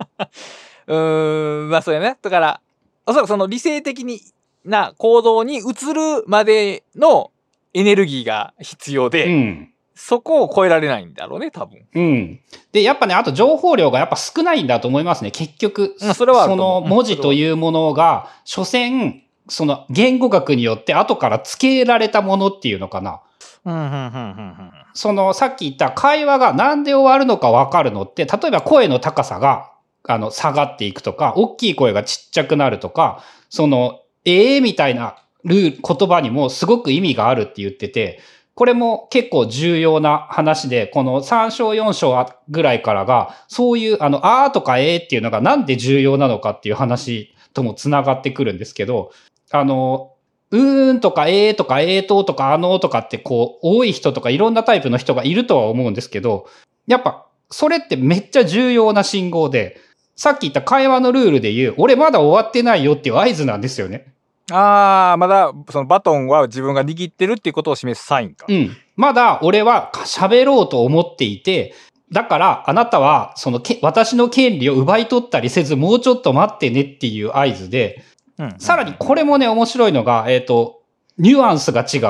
[0.86, 2.16] うーん、まあそうやね。
[2.20, 2.60] だから、
[3.06, 4.20] おそらくその理性的に
[4.64, 7.30] な行動に移るまでの
[7.74, 9.68] エネルギーが必要で、うん。
[9.94, 11.86] そこを超えられないんだろうね、多分。
[11.94, 12.40] うん。
[12.72, 15.30] で、やっぱね、あと情報量がやっぱ少ないんだと思いますね。
[15.30, 23.20] 結局、うんそれはその文字というものが、所詮、その言語学によって後から付けられたものっていうのかな。
[23.64, 24.72] うん、うん、うん、うん。
[24.94, 29.70] そのさっき言った会話がなんで終わるのかわかるのって、例えば声の高さが、
[30.08, 38.20] あの、下がっていくとか、大きい声がちっちゃくなるとか、その、ええみたいなルール、言葉にもすごく意味があるって言ってて、
[38.54, 49.10] これも結構重要な話で、この3章4章ぐらいからが、そういう、あの、あーとかえーっていうのがなんで重要なのかっていう話とも繋がってくるんですけど、
[49.50, 50.12] あの、
[50.50, 56.46] うーんとかえーとかえーととかあのーとかってこう、多い人とかいろんなタイプの人がいるとは思うんですけど、
[56.86, 59.78] やっぱ、それってめっちゃ重要な信号で、
[60.22, 64.12] さっき言った会話のルールで言う、俺まだ終わってないよっていう合図なんですよね。
[64.52, 68.46] ああ、まだ、そのバトンは自分が握ってるっていうことを示すサインか。
[68.48, 68.76] うん。
[68.94, 71.74] まだ俺は喋ろうと思っていて、
[72.12, 78.04] だからあなたはそのけ私の権利を奪い取ったりせずもうちょっと待ってねっていう合図で、
[78.38, 78.54] うん。
[78.58, 80.82] さらにこれもね面白いのが、えっ、と、
[81.18, 82.02] ニュアンスが違う。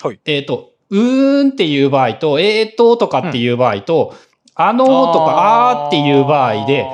[0.00, 4.14] はいえっ、と、うーんっていう場合と、えーっととかっていう場合と、
[4.54, 6.86] あのーとかあーっていう場合で、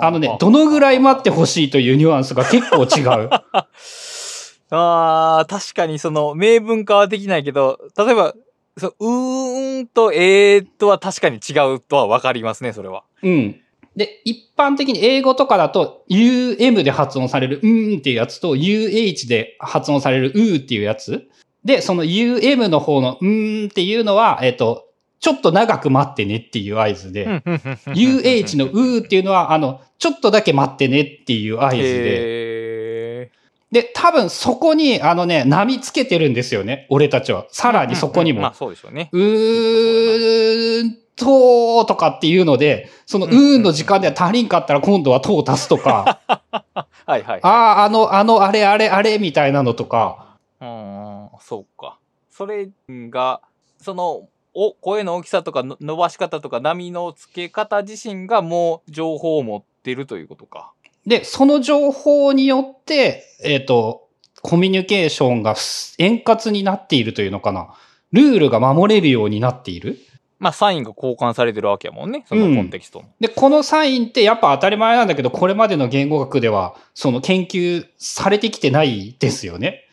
[0.00, 3.30] あのね、どのぐらい待ってほしいというニュアンスが結構違う。
[4.70, 8.34] ああ、確かにその、明文化はできないけど、例えば、
[8.76, 13.04] そう、うーんとえーとは確かに違うとはわかりますね、それは。
[13.22, 13.60] うん。
[13.96, 21.28] で、一般的に英語とかだと、UM で発音される、うーんっていうやつと、UH で発音される、うーっていうやつ。
[21.64, 24.85] で、その UM の方の、うーんっていうのは、えっ、と、
[25.18, 33.30] ちょっと長く待ってねっていう合図で、UH のうーっていうのは、あの、ちょっとだけ待ってねっていう合図で、へ
[33.72, 37.46] で、多分そこに、あのね、波つけてるんですよね、俺たちは。
[37.50, 38.42] さらにそこにも。
[38.42, 39.08] まあそうでしょうね。
[39.12, 46.20] うーんととかっていうので、そのうーんの時間では足りんかったら今度はとを足すとか、
[47.06, 47.40] はいはい。
[47.42, 51.98] ああ、あの、あの、あれあれあれみたいなのとか、うん、そうか。
[52.30, 53.40] それが、
[53.80, 60.72] その、お、声の大きさとかの伸ばし方とか波の付け方自身がもう情報を持ってるということか。
[61.06, 64.08] で、その情報によって、えっ、と、
[64.40, 65.56] コミュニケーションが
[65.98, 67.74] 円滑になっているというのかな。
[68.12, 69.98] ルールが守れるようになっている。
[70.38, 72.24] まあサインが交換されてるわけやもんね。
[72.26, 73.06] そのコンテキストの。
[73.20, 79.85] で、このサインってやっぱ当たり前なんだけど、これまでの言語学では、その研究されてきてないですよね。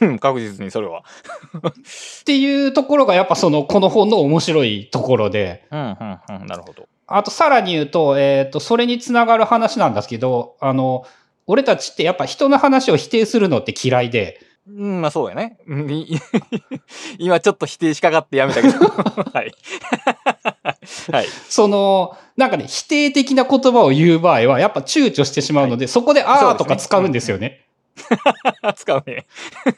[0.00, 1.00] う ん確実にそれは。
[2.20, 6.46] っていうところがやっぱその、この本の面白いところで、うん、うん、うん。
[6.46, 6.88] なるほど。
[7.06, 11.06] あとさらに言うと、えっ、と、それにつながる話なんですけど、あの、
[11.46, 15.56] 俺たちってやっぱ人の話を否定するのって嫌いで、うん、まあそうやね。
[17.18, 18.78] 今ちょっと否定しかかってやめたけど。
[19.32, 19.54] はい。
[21.10, 21.26] はい。
[21.48, 27.67] その、なんかね、否定的な言葉を言う場合は、やっぱ躊躇してしまうので、そこであーとか使うんですよね。
[28.76, 29.26] 使うね。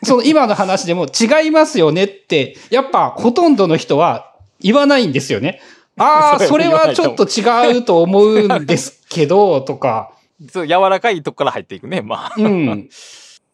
[0.02, 5.61] その今の話でも違いますよねって、やっぱほとんどの人は言わないんですよね。
[5.96, 10.12] ああ、そ それれははちょっと違うと思うんですけど、とか。
[10.52, 12.00] そう、柔らかいとこから入っていくね。
[12.00, 12.35] まあ。
[12.37, 12.88] うん。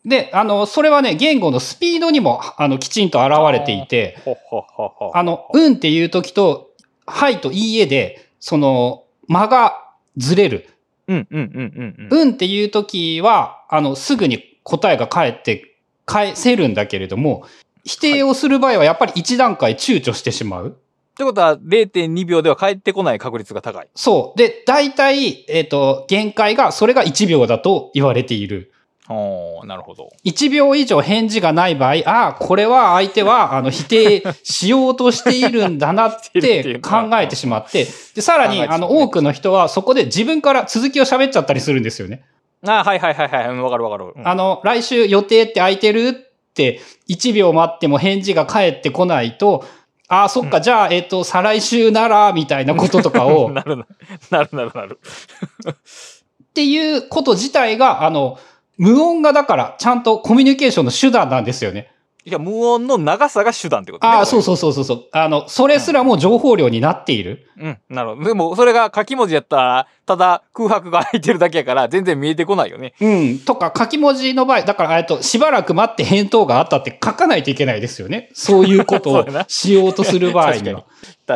[0.05, 4.18] で、あの、それはね、言語のスピードにも、あの、きちんと現れていて、
[5.12, 6.70] あの、うんっていう時と、
[7.07, 9.83] はいといいえで、その、間が
[10.16, 10.68] ずれる。
[11.09, 12.20] うん、うん、うん、うん。
[12.20, 17.44] うんっていう時は、あの、すぐに答えが返って、返せるんだけれども、
[17.85, 20.70] 否定をする場合はやっぱり一段階躊躇してしまう。
[20.70, 23.88] ってことは、0.2秒では返ってこない確率が高い。
[23.94, 24.38] そう。
[24.38, 28.72] で、大体、えっ、と、限界が、それが1秒だと言われている。
[29.09, 30.11] おー、なるほど。
[30.24, 42.24] 1秒以上返事がない場合、ああ、これは相手は、あの、否定しようとしているんだなっ して考えてしまって、で、さらに、あの、多くの人はそこで自分から続きを喋っちゃったりするんですよね。
[42.68, 43.48] あはいはいはいはい。
[43.48, 44.12] うんわかるわかる。
[44.16, 49.64] うんあの、来週予定って空いてるって、1秒待っても返事が返ってこないと、
[50.09, 53.87] ああ、そっか、じゃあ、えっ、と、再来週なら、みたいなこととかを、 なるな、
[54.31, 55.00] な るなるなる。
[55.68, 55.74] っ
[56.55, 58.38] ていうこと自体が、あの、
[58.79, 61.90] 無音がだから、ちゃんとコミュニケーションの手段なんですよね。
[62.27, 64.12] いや、無音の長さが手段ってことね。
[64.12, 64.43] ああ、そうう。
[64.43, 65.05] そうそうそうそう。
[65.12, 67.47] あの、それすらも情報量になっている。
[67.57, 68.25] うん、なるほど。
[68.25, 72.95] でも、それが書き文字やったら、ただ空白が空いてるだけやから、全然見えてこないよね。
[73.01, 73.39] うん。
[73.39, 78.31] とか、書き文字の場合、だから、えっと、しばらく待って返答があったって書かないといけないですよね。
[78.35, 80.83] そういうことを しようとする場合には。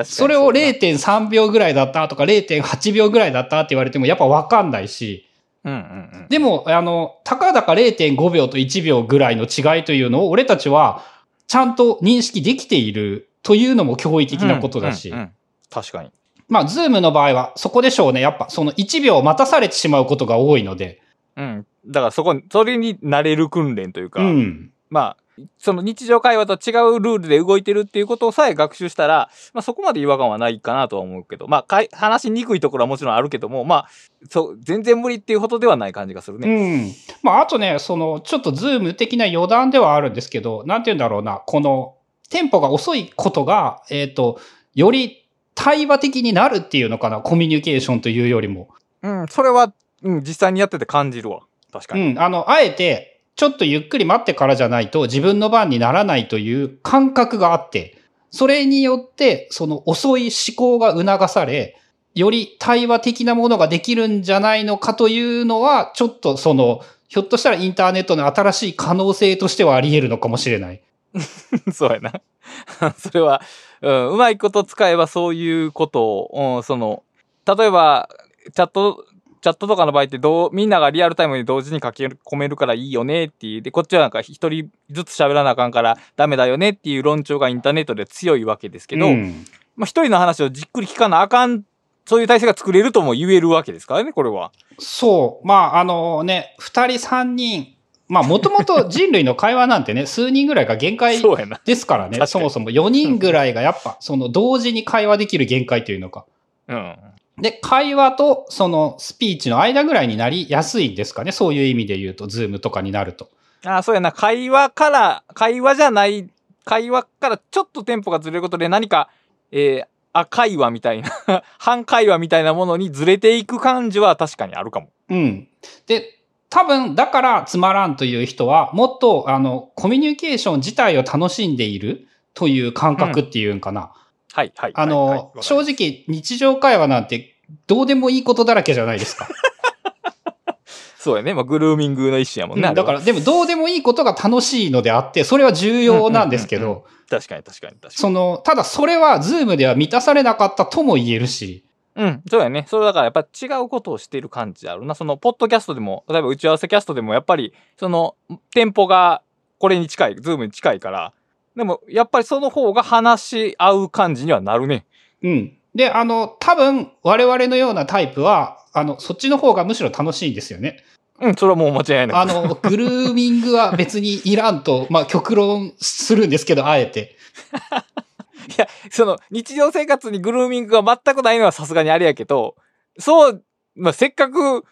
[0.04, 5.29] それをうだな0.3秒ぐらいだったとか0.8秒ぐらいだったって言われてもやっぱわかんないし、
[5.64, 6.26] うんうんうん。
[6.28, 11.02] でも、あの、たかだか0.5秒と1秒ぐらいの違いというのを俺たちは
[11.46, 15.32] ちゃんと認識できているというのも驚異的なことだし、うんうんうん
[15.70, 16.10] 確かに。
[16.48, 18.20] まあ、ズームの場合はそこでしょうね。
[18.20, 21.00] やっぱその1秒待たされてしまうことが多いので、
[21.36, 21.66] うん。
[21.86, 24.72] だからそこに、それに慣れる訓練というか、うん。
[24.90, 25.16] まあ、
[25.58, 33.88] その日常会話と違うルールで動いてるっていうことをさえ学習したら、まあそこまで違和感はないかなとは思うけど、まあかい話しにくいところはもちろんあるけども、まあ、
[34.28, 36.48] そう、全然無理っていうほどではない感じがするね。
[36.48, 36.92] うん。
[37.22, 41.96] まあ、あとね、その、ちょっとズーム的な余談ではあるんですけど、なんて言うんだろうな、この、
[42.28, 44.40] テンポが遅いことが、えっ、と、
[44.74, 48.68] より対話的になるっていうのかな、コミュニケーションというよりも。
[49.02, 49.72] うん、それは、
[50.02, 51.40] うん、実際にやってて感じるわ。
[51.72, 52.12] 確かに。
[52.12, 52.18] うん。
[52.18, 53.09] あの、あえて、
[53.40, 57.96] ちょっとゆっくり待ってからじゃないと自分の番にならないという感覚があって、
[58.30, 61.80] それによって、その遅い思考が促され、
[62.14, 70.82] より対話的なものができるんじゃないのかというのは、ちょっとその、ひょっとしたらインターネットの新しい可能性としてはあり得るのかもしれない。
[71.72, 72.12] そうやな。
[72.98, 73.40] それは、
[73.80, 77.04] うん、うまいこと使えばそういうことを、うん、その、
[77.46, 78.10] 例えば、
[78.54, 79.06] チャット
[79.40, 83.62] チャットとかの場合ってどう、みんながリアルタイムに同時に書き込めるからいいよねっていう。
[83.62, 89.44] で、こっちはなんか一人ずつ喋らなあかんからダメだよねっていう論調がインターネットで強いわけですけど、うん
[89.76, 91.64] まあ一人の話をじっくり聞かなあかん、
[92.04, 94.52] そういう体制が作れるとも言えるわけですからね、これは。
[94.78, 95.46] そう。
[95.46, 97.74] まあ、あのね、二人三人、
[98.08, 101.22] まあ、もともと人類の会話なんてね、 数人ぐらいが限界。
[101.64, 102.26] ですからね。
[102.26, 106.26] そもそも4人ぐらいがやっぱ、その同時に会話できる限界というのか。
[106.68, 106.96] うん。
[107.40, 111.32] で、会話とそのスピーチの間ぐらいになりやすいんですかね？
[111.32, 113.28] そういう意味で言うと、ズームとかになると。
[113.64, 114.12] ああ、そうやな。
[114.12, 116.28] 会話から、会話じゃない、
[116.64, 119.10] 会話からちょっとテンポがずれることで何か、
[119.52, 121.10] えー、あ、会話みたいな、
[121.58, 124.88] 反会話みたいなものにずれていく感じは確かにあるかも。
[125.08, 125.48] うん。
[125.86, 133.92] で、多分、だからつまらんという人は、もっと、あの、コミュニケーション自体を楽しんでいるという感覚っていうんかな。
[134.32, 134.72] はい、はい。
[134.74, 139.28] あの、はいはい正直、日常会話なんて、どうでもいいことだらけじゃないですか。
[140.98, 141.32] そうやね。
[141.32, 142.68] まあ、グルーミングの一種やもんね。
[142.68, 147.94] うんだから、でもどうでもいいことが楽しいのであって、それは重要なんですけうんうんうんど、確かに確かに確かに。
[147.94, 151.64] その、ただそれは Zoom では満たされなかったとも言えるし、
[151.96, 152.66] うん、そうやね。
[152.68, 154.94] それだからやっぱ違うことをしている感じあるな。
[154.94, 158.14] その、ポッドキャストでも、例えば打ち合わせキャストでも、やっぱり、その、
[158.54, 159.22] テンポが
[159.58, 161.12] これに近い、 Zoom に近いから、
[161.60, 164.86] でも、やっぱりその方が話し合う感じにはなるね。
[165.22, 165.52] うん。
[165.74, 170.82] で、あの、多分、我々のようなタイプは、あの、そっちの方がむしろ楽しいんですよね。
[171.20, 172.22] うん、それはもう間違いない。
[172.22, 177.14] あの、グルーミングは別にいらんと、 まあ、極論するんですけど、あえて。
[178.48, 182.56] いや、その、日常生活にグルーミングが全くないのはさすがにあれやけど、
[182.98, 183.44] そう、
[183.74, 184.64] まあ、せっかく、ふ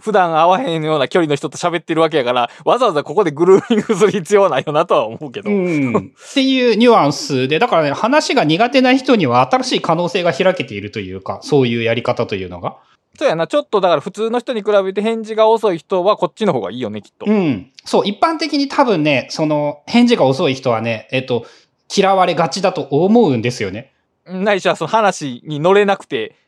[0.00, 5.50] 普段会わへんような距離の人と喋ってるわけやから、わざわざここでグルーミングする必要はないよなとは思うけど。
[5.50, 5.96] うん。
[5.96, 12.76] っていうニュアンスで、だからね、話が苦手な人には新しい可能性が開けているというか、そういうやり方というのが。
[13.18, 17.26] そうやな、ちょっとだから普通の人に比べて返事が遅い人はこっちの方がいいよね、きっと。
[17.26, 17.70] うん。
[17.84, 21.46] そう、一般的に多分ね、その、返事が遅い人はね、えっと、
[21.94, 23.92] 嫌われがちだと思うんですよね。
[24.26, 26.36] ないしはその話に乗れなくて、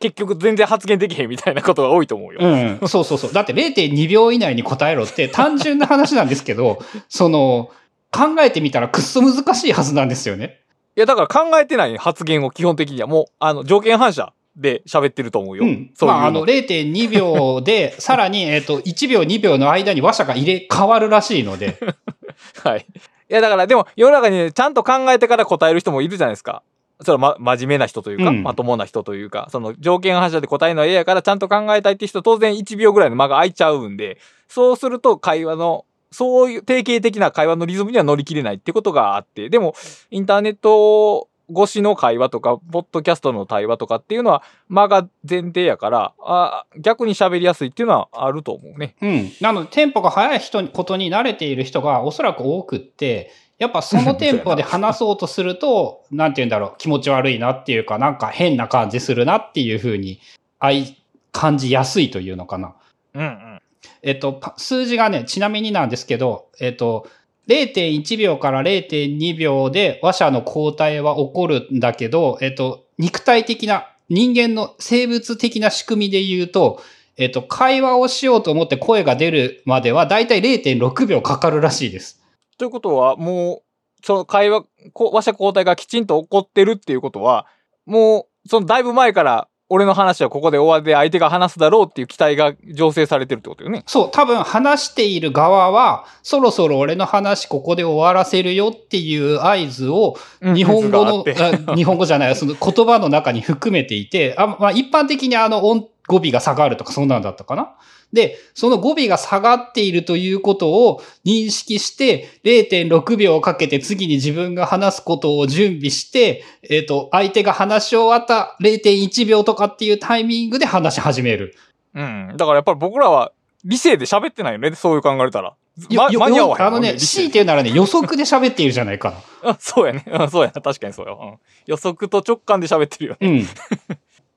[0.00, 2.40] 結局全然発言できへんみたいなことが多いと思うよ。
[2.42, 2.88] うん。
[2.88, 3.32] そうそうそう。
[3.32, 7.70] だって0.2秒以内に答えろって単純な話なんですけど、 その、
[8.12, 10.60] 考えてみたらくっそ難しいはずなんですよね。
[10.96, 15.64] いや、だから考えてない発言を基本的にはもう、あの、条件反射で喋ってると思うよ。
[15.64, 15.90] うん。
[15.94, 16.08] そう。
[16.08, 21.78] まあ、あの、0.2秒で、 さらに、えっと、1秒、2秒の間に話者が入れ替わるらしいので、
[22.64, 22.86] はい。
[23.28, 26.62] いや、だからでも世の中にねちゃんと考えてから答える人もいるじゃないですか。
[27.00, 39.74] それは、ま、真面目な人というか、うんまともな人というか、その条件反射で答えるのは嫌やからちゃんと考えたいって人当然1秒ぐらいの間が空いちゃうんで、そうすると会話の、そういう定型的な会話のリズムには乗り切れないってことがあって、でも、
[40.10, 48.96] インターネット越しの会話とか、ポッドキャストの対話とかっていうのは、間が前提やから、あ逆に喋りやすいっていうのはあると思うね。
[49.00, 49.32] うん。
[49.40, 60.20] なので、テンポが速い人に、ことに慣れている人がおそらく多くって、やっぱそのテンポで話そうとすると、なんて言うんだろう、気持ち悪いなっていうか、なんか変な感じするなっていうふうに、
[60.58, 60.96] あい、
[61.32, 62.74] 感じやすいというのかな。
[63.14, 63.60] うんうん。
[64.02, 67.08] えっと、パ数字がね、ちなみになんですけど、えっと、
[67.48, 76.80] 0.1秒から0.2秒で話者の交代は起こるんだけど、えっと、肉体的な、人間の生物的な仕組みで言うと、
[77.16, 82.22] えっと、会話をしようと思って声が出るまでは、だいたい0.6秒かかるらしいです。
[82.58, 83.62] ということは、もう、
[84.04, 87.46] その会話、こ話者交代がきちんと起こってるっていうことは、
[87.86, 93.82] もう、そのだいぶ前から、俺の話はここで終わりで相手が話すだろうっていう期待が醸成されてるってことよね。
[93.86, 107.74] そう、多分話している側は、そろそろ俺の話ここで終わらせるよっていう合図を、日本語の、うん 日本語じゃない、その言葉の中に含めていて、あまあ、一般的にあの音、語尾が下がるとかそんなんだったかな。
[108.12, 121.56] で、その語尾が下がっているということを認識して、0.6秒かけて次に自分が話すことを準備して、えっ、と、相手が話し終わった0.1秒とかっていうタイミングで話し始める。
[121.94, 122.34] うん。
[122.36, 123.32] だからやっぱり僕らは
[123.64, 124.74] 理性で喋ってないよね。
[124.74, 125.54] そういう考えたら。
[125.90, 129.10] ま、よよ間に合わへんあのね、強いて言うならね、予測で喋っているじゃないか
[129.42, 129.50] な。
[129.50, 130.04] あ そうやね。
[130.06, 130.62] うんそうやな。
[130.62, 131.26] 確かにそうやわ。
[131.26, 133.28] うん予測と直感で喋ってるよね。
[133.28, 133.48] うん。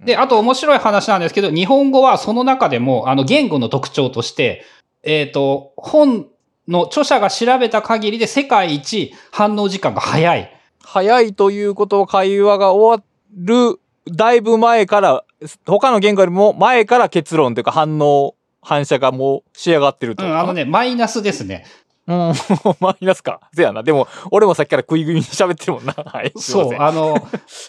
[0.04, 4.64] で、あと面白い話なんですけど、日本語はその中でも、あの、言語の特徴として、
[5.04, 6.28] えっ、と、本
[6.68, 10.54] の著者が調べた限りで世界一反応時間が早い。
[10.84, 13.06] 早いということは会話が終わ
[13.36, 13.80] る、
[14.12, 15.24] だいぶ前から、
[15.66, 20.26] 他の言語よりも前から結論というか反応、反射がもう仕上がってると。
[20.26, 21.66] うん、あのね、マイナスですね。
[22.08, 22.34] うん、
[22.80, 23.42] マイナスか。
[23.54, 23.84] せやな。
[23.84, 25.94] でも、俺もさっきから食い気味に喋ってるもんな。
[25.94, 26.32] はい。
[26.36, 27.16] そう、あの、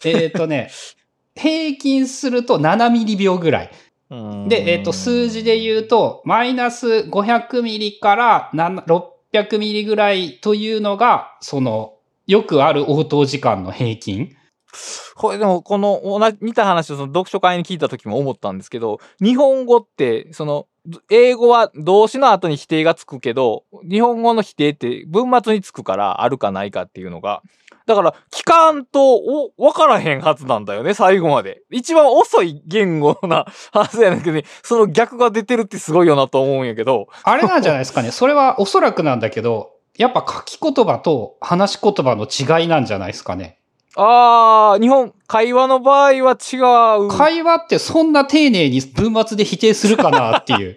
[0.04, 0.70] えっ、とね、
[1.40, 3.70] 平均すると7ミリ秒ぐらい。
[4.10, 8.84] うんで、えっ、と、数字で言うと、マイナス500ミリから7
[9.32, 11.94] 600ミリぐらいというのが、その、
[12.26, 14.36] よくある応答時間の平均。
[15.14, 20.66] これでも、この、同じ、似た話をその読書会に聞いた時も思ったんですけど、日本語って、その、
[21.10, 27.42] 英語は動詞の後に否定がつくけど、日本語の否定って文末につくから、あるかないかっていうのが。
[27.90, 31.62] だから、聞かんと、お、わからへんはずなんだよね、最後まで。
[31.72, 37.08] 一番遅い言語なはずやねんけどね、その逆が出てるってすごいよなと思うんやけど。
[37.24, 38.12] あれなんじゃないですかね。
[38.12, 43.58] それはおそらくなんだけど、やっぱ書き言葉と話し言葉の違いなんじゃないですかね。
[43.96, 47.08] あー、日本、会話の場合は違う。
[47.08, 50.76] 会話ってそんな丁寧に文末で否定するかなっていう。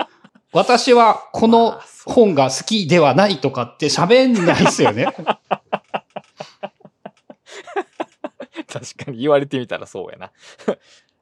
[0.52, 5.06] 私はこの本が好きではないとかって喋んないですよね。
[8.80, 10.32] 確かに言われてみたらそうやな。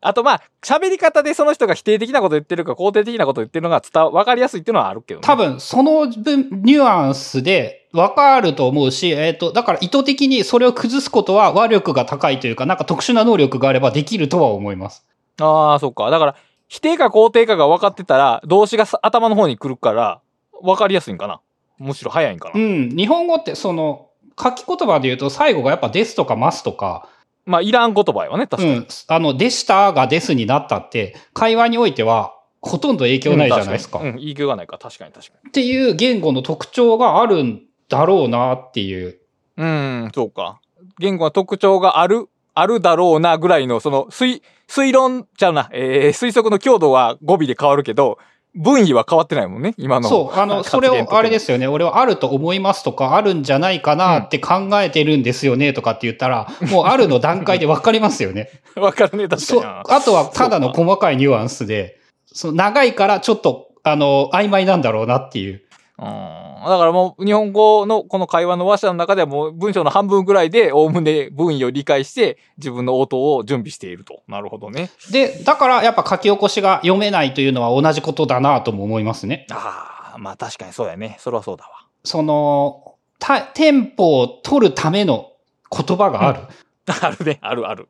[0.05, 5.27] あとまあ、喋り方でその人が否定的なこと言ってるか肯定的なこと言ってるのが伝わ、わかりやすいっていうのはあるけどね。
[5.27, 15.07] 多分その分、ニュアンスでわかると思うし、えっ、と、だから意図的にそれを崩すことは話力が高いというか、なんか特殊な能力があればできるとは思います。
[15.41, 16.11] ああ、そっか。
[16.11, 16.37] だから、
[16.67, 20.21] 否定か肯定かが分かってたら、動詞がさ頭の方に来るから、
[20.61, 21.41] 分かりやすいんかな。
[21.79, 22.59] むしろ早いんかな。
[22.59, 22.89] うん。
[22.89, 24.09] 日本語ってその、
[24.43, 27.09] 書き言葉で言うと最後がやっぱですとかますとか、
[27.45, 28.77] まあ、いらん言葉よね、確かに。
[28.77, 28.87] うん。
[29.09, 33.99] あの、でしたがですになったって、会話においてはほとんど影響ないじゃないですか。
[33.99, 34.79] うん、うん、影響がないか。
[34.79, 39.19] 確かに確かっていう言語の特徴があるんだろうなっていう。
[39.57, 39.65] に。
[39.65, 40.61] うん、そうか。
[40.99, 48.19] 言語の特徴がある、あるだろうなぐらいの、その、推、推論ちゃうな、えー、推測の強度は語尾で変わるけど、
[48.55, 50.09] 分位は変わってないもんね、今の。
[50.09, 51.67] そう、あの、それをあれですすよね。
[51.67, 58.51] 俺はあると思いますとか、あるんじゃないかなって考えてるんですよねとかって言ったら、 もうあるの段階で分かりますよね。
[58.77, 59.83] わかるね、確かにな。
[59.89, 65.63] あとはただの細かいニュアンスで、その長いからちょっと、あの、曖昧なんだろうなっていう。
[65.99, 66.52] うん。
[66.69, 74.23] だからもう日本語のこの会話の話者の中ではもう文章の半分ぐらいでおおむね文意を理解して自分の応答を準備していると。
[74.29, 74.91] なるほどね。
[75.11, 79.47] で、だからやっぱ書き起こしが読めないというのは同じことだなとも思いますね。
[79.51, 81.17] ああ、まあ確かにそうやね。
[81.19, 81.71] それはそうだわ。
[82.05, 85.33] その、たテンポを取るための
[85.71, 86.41] 言葉がある。
[87.01, 87.39] あるね。
[87.41, 87.89] あるある。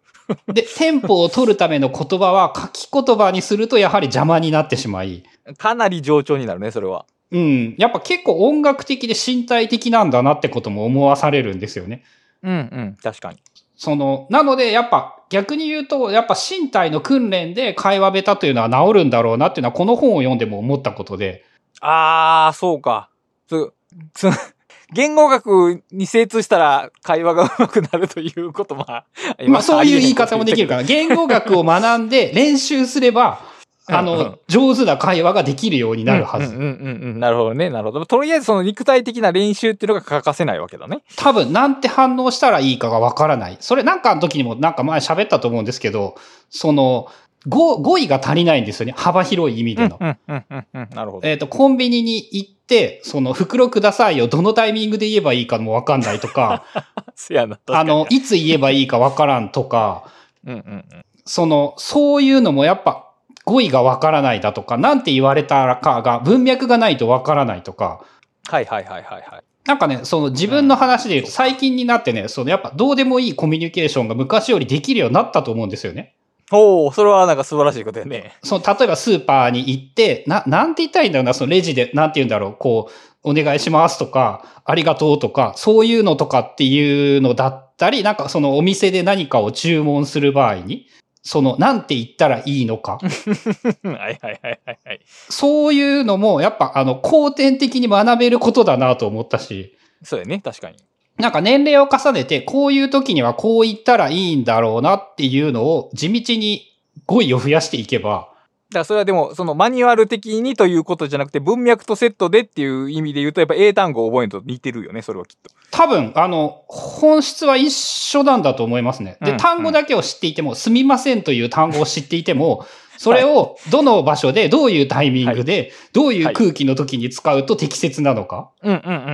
[0.52, 5.24] で、テンポを取るための言葉は書き言葉にするとやはり邪魔になってしまい、
[5.58, 7.06] かなり上調になるね、それは。
[7.32, 7.74] うん。
[7.78, 12.04] やっぱ結構音楽的で身体的なんだなってことも思わされるんですよね。
[12.42, 12.96] うんうん。
[13.02, 13.38] 確かに。
[13.74, 21.44] その、なのでやっぱ逆に言うと、やっぱ身体の訓練で会話下手というのは治るんだろうなっていうのはこの本を読んでも思ったことで、
[21.80, 23.08] ああ、そうか。
[23.48, 23.72] つ、
[24.12, 24.28] つ、
[24.92, 33.40] 言語学に精通したら会話が上手くなるということも、まあそういう言い方もできるから、言語学を学んで練習すれば、
[33.86, 36.54] あの、上手な会話ができるようになるはず。
[36.54, 37.20] うんうんうんうん。
[37.20, 37.68] なるほどね。
[37.68, 38.06] なるほど。
[38.06, 41.02] とりあえずその肉体的な練習っていうのが欠かせないわけだね。
[41.16, 43.56] 多分、なんて反応したらいいかがわからない。
[43.60, 46.14] それなんかの時にもなんか前喋ったと思うんですけど、
[46.50, 47.08] その、
[47.48, 48.94] 語、語彙が足りないんですよね。
[48.96, 49.98] 幅広い意味での。
[50.00, 50.88] うんうんうんうん。
[50.94, 51.28] なるほど。
[51.28, 56.64] えっ、と、コンビニに行って、その、袋くださいをどのタイミングで言えばいいかもわかんないとか、
[57.16, 57.58] せやな。
[57.66, 60.04] あの、、いつ言えばいいかわからんとか、
[60.46, 60.84] うんうんうん。
[61.24, 63.01] その、そういうのもやっぱ、
[63.45, 68.05] 語彙がわからないだとか、なんて言われたかが、文脈がないとわからないとか、
[68.49, 69.43] はいはいはいはいはい。
[69.66, 76.14] なんかね、その自分の話で言うと、最近になってね、そのやっぱどうでもいいコミュニケーションが昔よりできるようになったと思うんですよね。
[76.51, 78.34] おおそれはなんか素晴らしいことやね。
[78.43, 82.90] その、例えばスーパーに行って、な、なんて言ったらいいんだろうな、そのレジで、なんて言うんだろう、こ
[83.24, 90.88] う、お願いしますとか、ありがとうとか、そういうのとかっていうのだったり、なんかそのお店で何かを注文する場合に、
[91.22, 92.98] その、なんて言ったらいいのか。
[93.82, 95.00] はいはいはいはいはい。
[95.06, 100.40] そういうのも、やっぱ、あの、後天的に学べることだなと思ったし、そうやね。
[100.44, 100.76] 確かに。
[101.18, 106.72] なんか年齢を重ねて、こういう時にはこう言ったらいいんだろうなっていうのを地道に
[107.06, 108.31] 語彙を増やしていけば、
[108.72, 115.50] だからそれはでも、そのマニュアル的にということじゃなくて、文脈とセットでっていう意味で言うと、やっぱ英単語を覚えると似てるよね、それはきっと。
[115.70, 119.18] 多分、あの、本質は一緒なんだと思いますね。
[119.20, 122.66] で、うん単語だけを知っていても、すみませんという単語を知っていても、
[122.96, 129.04] それをどの場所で、どういうタイミングで、どういう空気の時に使うと適切なのか、うんうんうんうんうん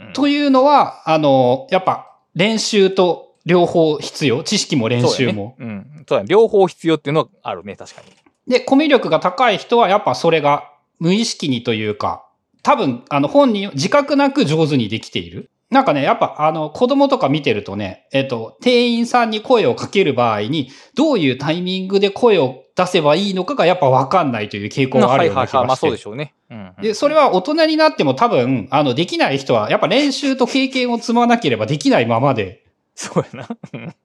[0.00, 0.12] うんうん。
[0.12, 4.42] というのは、あの、やっぱ練習と両方必要。
[4.42, 5.54] 知識も練習も。
[5.58, 5.84] そうやね。
[5.96, 6.04] うん。
[6.08, 6.28] そうやね。
[6.28, 8.08] 両方必要っていうのはあるね、確かに。
[8.46, 12.26] で、コミュ力が高い人はやっぱそれが無意識にというか、
[12.62, 15.50] 多分、あの本人自覚なく上手にできている。
[15.70, 25.66] なんかね、やっぱ、あの、子供とか見てるとね、えっ、と、店員さんに声をかける場合に、どういうタイミングで声を出せばいいのかがやっぱわかんないという傾向があるような気がして。
[25.66, 26.32] まあそうでしょうね。
[26.50, 32.64] うんうん、で、それは大人になっても多分、あの、できない人は、やっぱ練習と経験を積まなければできないままで。
[32.94, 33.48] そうやな。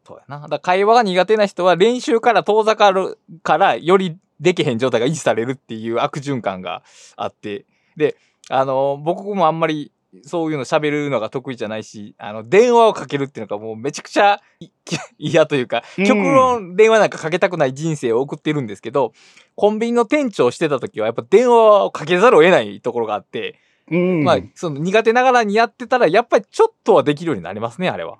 [0.07, 0.47] そうやな。
[0.47, 6.83] だ会話が苦手な人は練習から遠ざかるから、よりできへん状態が維持されるっていう悪循環が
[7.15, 7.65] あって。
[7.97, 8.15] で、
[8.49, 9.91] あの、僕もあんまり
[10.23, 14.69] そういうの喋るのが得意じゃないし、あの、電話をかけるっていうのがもうめちゃくちゃい
[15.19, 19.13] 嫌というか、うん極論電話なんかかけたくない人生を送ってるんですけど、
[19.55, 23.59] コンビニの店長をしてた時はやっぱ電話をかけざるを得ないところがあって、
[23.91, 24.23] うん。
[24.23, 28.17] まあ、その苦手ながらにやってたら、やっぱりちょっとはできるようになりますね、あれは。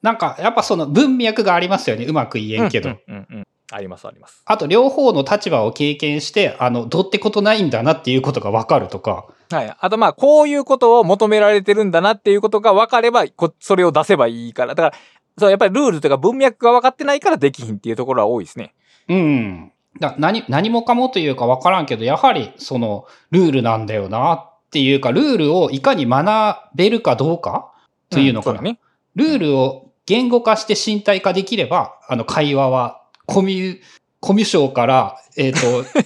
[0.00, 2.06] なんか、やっぱその文脈がありますよね。
[2.06, 2.90] うまく言えんけど。
[2.90, 4.42] うんうんうんうんあります、あります。
[4.44, 9.26] あと、両方の立場を経験して、あの、どうってことないんだなっていうことがわかるとか。
[9.50, 9.76] はい。
[9.78, 14.74] あと、まあ、こういうことを求められてるんだなっていうことが分かれば、こそれを出せばいいから。
[14.74, 14.96] だから、
[15.38, 18.74] そう、やっぱりルールとか文脈が分かってないからできひんっていうところは多いですね。
[19.08, 19.72] うん。
[20.00, 27.72] だ何、何もかもというかわからんけど、やはり、その、ルールなんだよなっていうか、ルールをいかに学べるかどうか
[28.10, 28.54] というのかな。
[28.54, 28.78] うだね。
[29.14, 33.80] ルールを言語化して身体化できれば、あの、会話は、コミュ、
[34.20, 35.58] コミュ障から、えっ、と、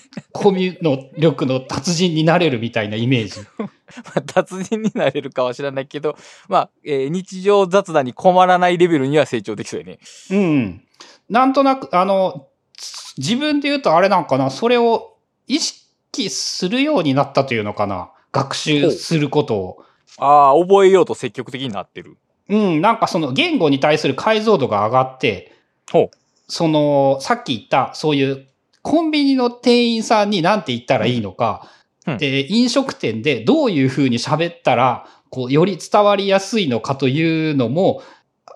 [0.33, 3.41] コミュの力の達人になれるみたいなイメージ。
[3.59, 3.69] ま
[4.17, 6.17] あ、達人になれるかは知らないけど、
[6.49, 9.99] まあ、えー日常雑談に困らないレベルには成長できそうやね。
[10.31, 10.83] うん。
[11.29, 18.11] なんとなく、あの、つ自分で言うとあれなんかな、それを意識するようになったというのかな。
[18.33, 19.85] 学習することを。
[20.19, 22.17] ああ、覚えようと積極的になってる。
[22.49, 25.53] うん、なんかその言語に対する解像度が上がって、
[25.91, 26.17] ほう。
[26.49, 28.47] その、さっき言った、そういう、
[28.83, 31.77] コンビニの店員さんに何て言ったらいいのか、うん
[32.19, 38.01] で、飲食店でどういうふうに喋ったら、こう、より伝わりやすいのかというのも、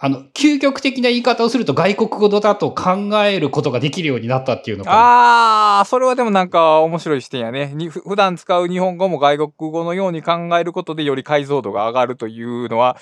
[0.02, 4.96] あの、究極的な言い方をすると外国語だと考えることができるようになったっていうのかな。
[4.96, 7.74] ああ、それはでもなんか面白い視点やね。
[7.90, 12.96] 普段使う日本語も外国語のように考えることでより解像度が上がるというのは、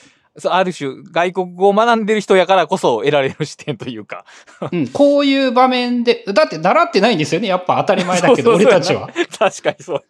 [0.44, 4.24] ある種外国語を学んでる人やからこそ得られる視点というか。
[4.72, 7.48] うん、こういう場面で、だって習ってないんですよね。
[7.48, 9.10] やっぱ当たり前だけど、そうそう俺たちは。
[9.38, 10.04] 確かにそう。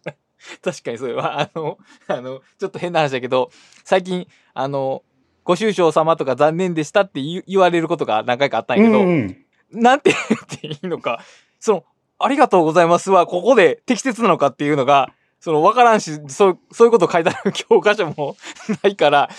[0.61, 1.77] 確かにそうは、あの、
[2.07, 3.51] あの、ちょっと変な話だけど、
[3.83, 5.03] 最近、あの、
[5.43, 9.37] ご愁傷様とか残念でしたって言言われることが何回かあったんやけど、うんうん
[9.71, 11.23] なんて言っていいのか、
[11.59, 11.85] その、
[12.17, 18.35] ありがとうございますは、ここで適切なのかっていうのが、その、わからんし、そう、そういうこと書いてある教科書も
[18.83, 19.29] ないから、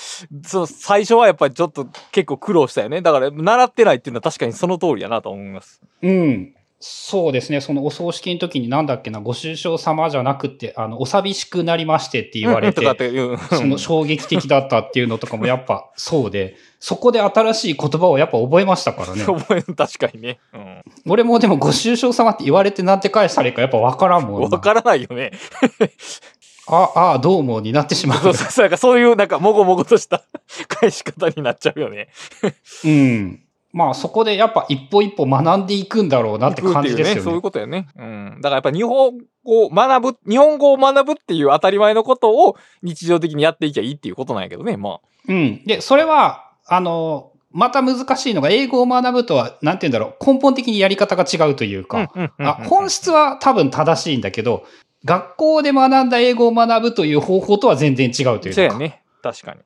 [0.44, 3.02] その、最初はやっぱりちょっと結構苦労したよね。
[3.02, 5.82] だから、習ってないっていうのは確かにその通りやなと思います。
[6.02, 6.54] うん。
[6.82, 7.60] そうですね。
[7.60, 12.80] そのお葬式の時になんだっけな、ご愁傷様じゃなくて、あの、お寂しくなりましてって言われて。
[13.50, 19.24] その衝撃的だったっていうのとかもやっぱ そうで、そこで新しい言葉をやっぱ覚えましたからね。
[19.28, 20.38] 覚える確かにね。
[20.54, 20.82] うん。
[21.06, 24.48] 俺もでもご愁傷様って言われてなんて返したらいいかやっぱわからんもんな。
[24.48, 25.32] わからないよね。
[26.66, 28.34] あ、ああ、どうもになってしまうそう。
[28.34, 30.22] そうそうなんかそういうなんかもごもごとした
[30.66, 32.08] 返し方になっちゃうよね。
[32.84, 33.42] うん。
[33.72, 37.20] まあそこでやっぱ一歩一歩学んでいくんだろうなって感じですよね。
[37.22, 37.86] そういうことやね。
[37.96, 38.38] うん。
[38.40, 44.76] だからやっぱ日本語を学ぶ、日本語を学ぶっていう当たり前のことを日常的にやっていきゃいいっていうことなんやけどね。
[44.76, 45.00] まあ。
[45.28, 45.62] うん。
[45.66, 52.10] で、それは、あの、また難しいのが、英語を学ぶとは、なんて言うんだろう、根本的にやり方が違うというか、
[52.68, 54.64] 本質は多分正しいんだけど、
[55.04, 59.02] 学校で学んだ英語を学ぶという方法とは全然違うというか、そうやね。
[59.22, 59.60] 確かに。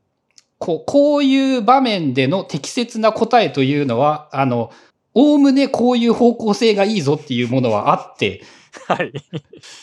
[0.65, 4.71] こうこういう場面での適切な答えというのは、あの、
[5.13, 8.43] おおむねこういう方向性がいいぞっていうものはあって、
[8.89, 9.13] はい。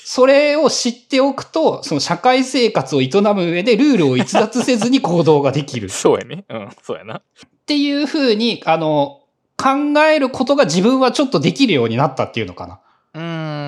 [0.03, 5.87] それを知っておくと、その社会生活を営む上でルールを逸脱せずに行動ができる。
[5.93, 6.45] そうやね。
[6.49, 6.69] うん。
[6.81, 7.17] そうやな。
[7.17, 7.21] っ
[7.67, 9.19] ていうふうに、あの、
[9.57, 12.79] 考えることが自分はちょっとできるようになったっていうのかな。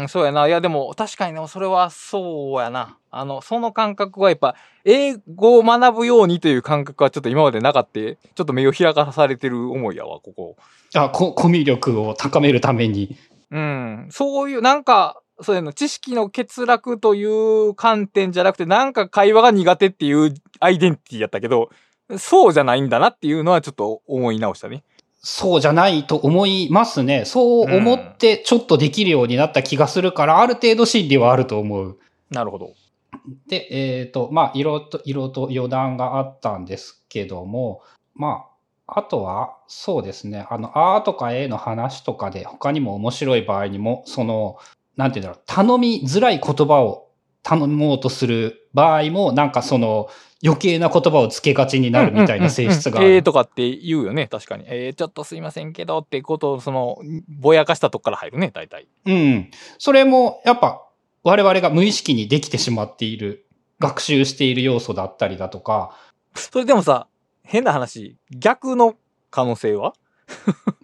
[0.08, 0.47] そうやな。
[0.47, 2.97] いや、でも、確かにね、それはそうやな。
[3.12, 7.91] あの、その感覚はやっぱ、英語を学ぶようにという感覚はちょっと今までなかった。
[7.93, 10.56] ちょっと目を開かされてる思いやわ、ここ。
[10.95, 13.16] あココミュ力を高めるために。
[13.51, 14.08] うん。
[14.12, 21.70] そういう、なんか、そういうの、知識の欠落という観点じゃなくて、なんか会話が苦手っていうアイデンティティやったけど、
[22.18, 24.84] そうじゃないんだなっていうのはちょっと思い直したね。
[25.24, 27.24] そうじゃないと思いますね。
[27.24, 31.97] そう思ってちょっとできるようになった気がするから、ある程度心理はあると思う。
[32.30, 32.74] なるほど。
[33.47, 37.82] で、えっ、と、まあ、色と、色と余談があったんですけども、
[38.15, 38.47] ま
[38.86, 44.57] あ、あとは、そうですね、あの、あーとかえの話とかで、他にも面白い場合にも、その、
[44.97, 47.07] なんていうんだろう、頼みづらい言葉を
[47.43, 50.09] 頼もうとする場合も、なんかその、
[50.43, 53.23] 余計な言葉をつけがちになるみたいな性質があええる。
[53.23, 54.65] とかって言うよね、確かに。
[54.67, 56.97] えー、ちょっとすいませんけどってことを、その、
[57.29, 58.87] ぼやかしたとこから入るね、大体。
[59.05, 59.51] うん。
[59.77, 60.85] それも、やっぱ、
[61.23, 63.45] 我々が無意識にできてしまっている、
[63.79, 65.97] 学習している要素だったりだとか、
[66.35, 67.07] それでもさ、
[67.43, 68.95] 変な話、逆の
[69.29, 69.93] 可能性は？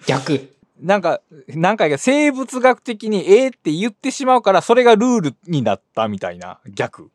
[0.06, 0.54] 逆。
[0.80, 7.12] なんか、なんか生物学的にええって言ってしまうから、それがルールになったみたいな、逆。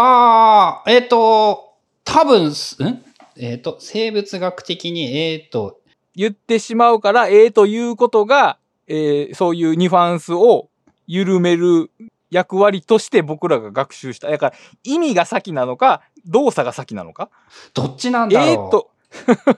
[0.00, 1.74] ああ、えっ、と、
[2.04, 3.02] 多分す、ん？
[3.36, 5.80] えっ、と、生物学的に、えっ、と、
[6.14, 10.68] 言ってしまうから、ええということが、えーそういうニュアンスを
[11.08, 11.90] 緩める
[12.30, 14.30] 役割として僕らが学習した。
[14.30, 17.28] だから、意味が先なのか、動作が先なのか？
[17.74, 18.48] どっちなんだろう？
[18.48, 18.90] えー、と、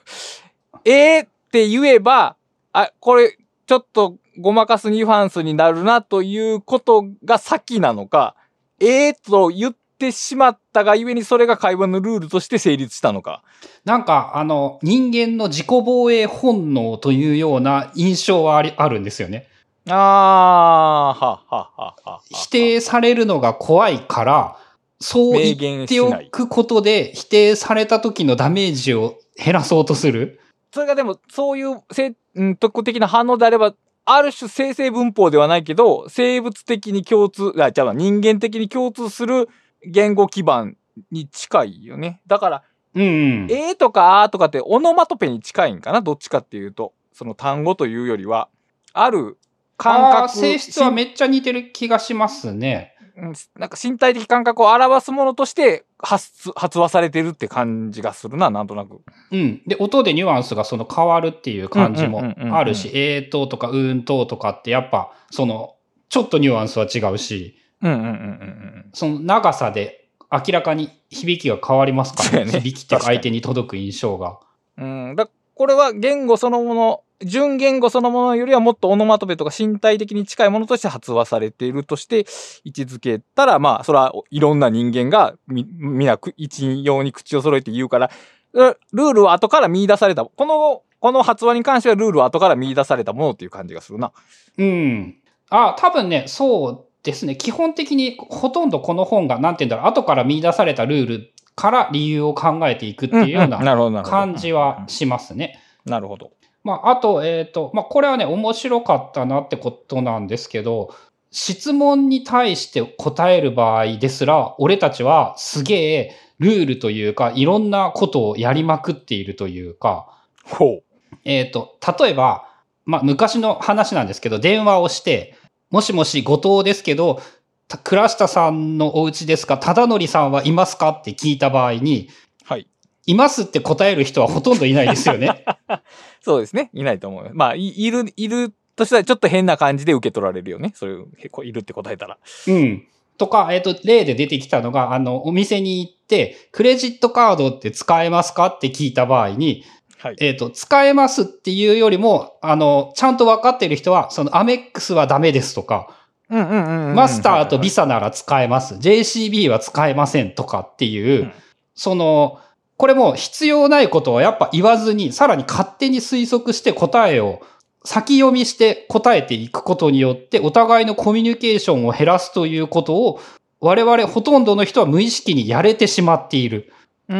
[0.88, 2.36] えーって言えば、
[2.72, 3.36] あ、これ、
[3.66, 8.36] ちょっとごまかすニュアンスになるなということが先なのか、
[8.80, 13.44] えーと言ってしまったがゆえにそれが会話のルールとして成立したのか？
[13.84, 19.46] なんか、あの、人間の自己防衛本能というような印象はありあるんですよね。
[19.88, 21.96] あー、は、は、は、は。
[22.04, 24.56] は否定されるのが怖いから、
[25.00, 26.12] そう明言ってお。
[26.30, 30.40] くことで、否定された時のダメージを減らそうとする。
[30.74, 33.74] それがでも、そういう生、うん、特的な反応であれば、
[34.04, 39.48] ある種生成文法ではないけど、生物的に共通、あ、じゃあ人間的に共通する
[39.84, 40.76] 言語基盤
[41.10, 42.20] に近いよね。
[42.26, 42.62] だから、
[42.94, 43.06] うん、う
[43.46, 43.50] ん。
[43.50, 46.00] えーとかあーとかってオノマトペに近いんかな？
[46.00, 46.92] どっちかっていうと。
[47.12, 48.48] その単語というよりは、
[48.92, 49.36] ある
[49.76, 50.34] 感覚。
[50.34, 52.94] 性質はめっちゃ似てる気がしますね。
[53.16, 59.02] うんなんか身体的感覚を表すものとして発発話されてるって感じがするな、なんとなく。
[59.30, 59.60] うん。
[59.66, 62.22] で、音でニュアンスがその変わるっていう感じも
[62.52, 65.74] あるし、えーととかうーんととかってやっぱ、その、
[66.08, 68.90] ちょっとニュアンスは違うし、うんうんうんうんうん。
[68.92, 72.52] その長さで明らかに響きが変わりますからね。
[72.52, 74.38] ね響きって相手に届く印象が。
[74.78, 75.28] うん、だ
[75.60, 82.20] これは言語そのもの、純言語そのものよりはもっとオノマトペとか身体的に近いものとして発話されているとして
[82.64, 88.10] 位置づけたら、まあ、それはいろんな人間がみ、 みんなく一様に口を揃えて言うから、
[88.54, 94.12] ルルールは後から見出された、この、この発話に関してはルールは後から見出されたものっていう感じがするな。
[94.56, 95.16] うん。
[95.50, 97.36] あ、多分ね、そうですね。
[97.36, 103.58] 基本的にほとんどこの本が、なんて言うんだろう、後から見出されたルールから理由を考えていくっていうような。
[104.02, 105.60] 感じはしますね。
[105.84, 106.32] なるほど。
[106.62, 110.94] まあ、あと、えっ、と、まあ、これはね、面白かったなってことなんですけど、
[111.30, 120.06] 質問に対して答える場合ですら、俺たちはすげえルールというか、いろんなことをやりまくっているというか、
[120.44, 120.82] ほう。
[121.24, 122.46] えっ、と、例えば、
[122.84, 125.36] まあ、昔の話なんですけど、電話をして、
[125.70, 127.20] もしもし後藤ですけど、
[127.68, 129.56] た倉下さんのお家ですか？
[129.58, 130.90] 忠則さんはいますか？
[130.90, 132.08] って聞いた場合に、
[132.44, 132.66] はい。
[133.06, 135.44] いますって答える人はほとんどいないですよね。
[136.20, 136.70] そうですね。
[136.74, 137.30] いないと思うよ。
[137.32, 140.72] まあ、いいる、いるとしたらちょっと変な感じで受け取られるよね。
[140.74, 142.18] それ、へこいるって答えたら。
[142.48, 142.86] うん。
[143.16, 148.46] とか、えっ、と、例で出てきたのが、あの、お店に行って、クレジットカードって使えますか？
[148.46, 149.64] って聞いた場合に、
[150.00, 150.16] はい。
[150.18, 155.94] えっ、と、使えますっていうよりも、あの、ちゃんと分かっている人は、そのアメックスはダメですとか、
[156.30, 156.94] うんうんうんうん。
[156.94, 157.82] マスターとビサ。
[157.82, 158.76] サなら使えます。
[158.76, 161.32] JCB は使えませんとかっていう、うん
[161.74, 162.38] その、
[162.76, 167.40] これも必要ないことはやっぱ言わずに、さらに勝手に推測して答えを
[167.84, 173.20] 先読みして答えていくことによって、お互いのコミュニケーションを減らすということを、
[173.60, 176.72] 我々ほとんどの人は無意識にやれてしまっている。
[177.10, 177.16] うー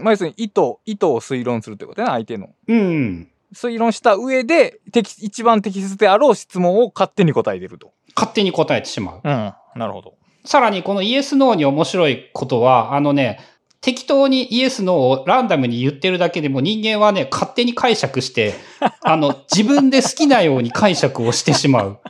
[0.00, 0.02] ん。
[0.02, 2.50] まあ、要するに意図、意図を推論するってことね、相手の。
[2.68, 3.28] うん。
[3.54, 7.92] 推論した上で、適一番適切であろう質問を勝手に答えてると。
[8.16, 9.20] 勝手に答えてしまう。
[9.22, 9.52] うん。
[9.74, 10.14] なるほど。
[10.44, 13.40] さらにこのイエス・ノーに面白いことは、あのね、
[13.80, 18.54] 適当にイエス・ノーをランダムに言ってるだけでも人間はね、勝手に解釈して、
[19.02, 22.00] あの、自分で好きなように解釈をしてしまう。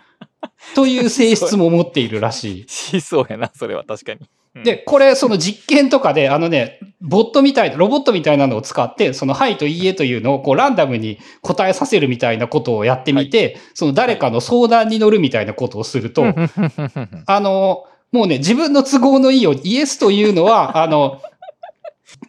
[0.74, 4.20] という性質も持っているらし しそうやな、それは確かに。
[4.54, 16.26] で、、これ、その実験とかで、あのね、ボットみたいな、ロボットみたいなのを使って、その、はいといいえというのを、こう、ランダムに答えさせるみたいなことをやってみて、その、誰かの相談に乗るみたいなことをすると、
[17.26, 21.22] あの、もうね、自分の都合のいいように、イエスというのは、あの、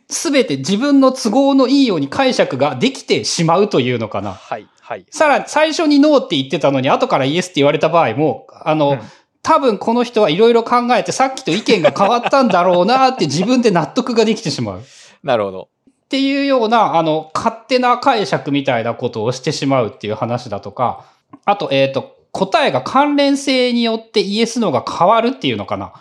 [0.07, 4.31] すべて自分の都合のいいように解釈ができてしまうというのかな。
[4.31, 5.05] はい、はい。
[5.09, 8.99] さらに、最初にノーって言ってたのに、後からイエスって言われた場合も、あの、うん
[9.43, 14.79] 多分この人はいろいろ考えて、さっきと意見が変わったんだろうなって自分で納得ができてしまう。
[14.79, 14.83] っ
[15.21, 15.69] なるほど。
[16.07, 21.05] ていうような、あの、勝手な解釈みたいなことをしてしまうっていう話だとか、
[21.43, 25.91] あと、えっ、と、答えが関連性によってイエスのが変わるっていうのかな。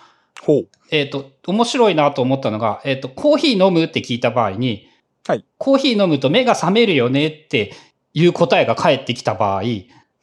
[0.41, 0.69] ほう。
[0.91, 4.87] えっ、と、面白いなと思ったのが、えっ、と、コーヒー飲むって聞いた場合に、
[5.27, 5.45] はい。
[5.59, 7.73] コーヒー飲むと目が覚めるよねって
[8.15, 9.63] いう答えが返ってきた場合、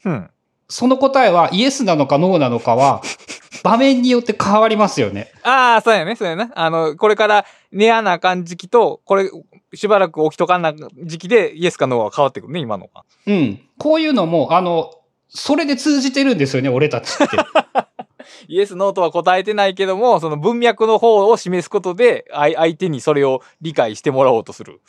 [0.05, 0.29] うん。
[0.69, 3.01] その答えはイエスなのかノーなのかは、
[3.63, 5.31] 場面によって変わりますよね。
[5.43, 6.51] ああ、そうやね、そうやな。
[6.55, 9.29] あの、これから寝やなあかん時期と、これ、
[9.73, 13.03] しばらく起きとかんな時期で、イエスかノーは変わってくるね、今のが。
[13.25, 13.59] うん。
[13.77, 14.91] こういうのも、あの、
[15.27, 17.25] それで通じてるんですよね、俺たちって。
[18.47, 24.81] イエス、ノーとは答えてないけども、その文脈の方を示すことで、相相手にそれを理解してもらおうとする。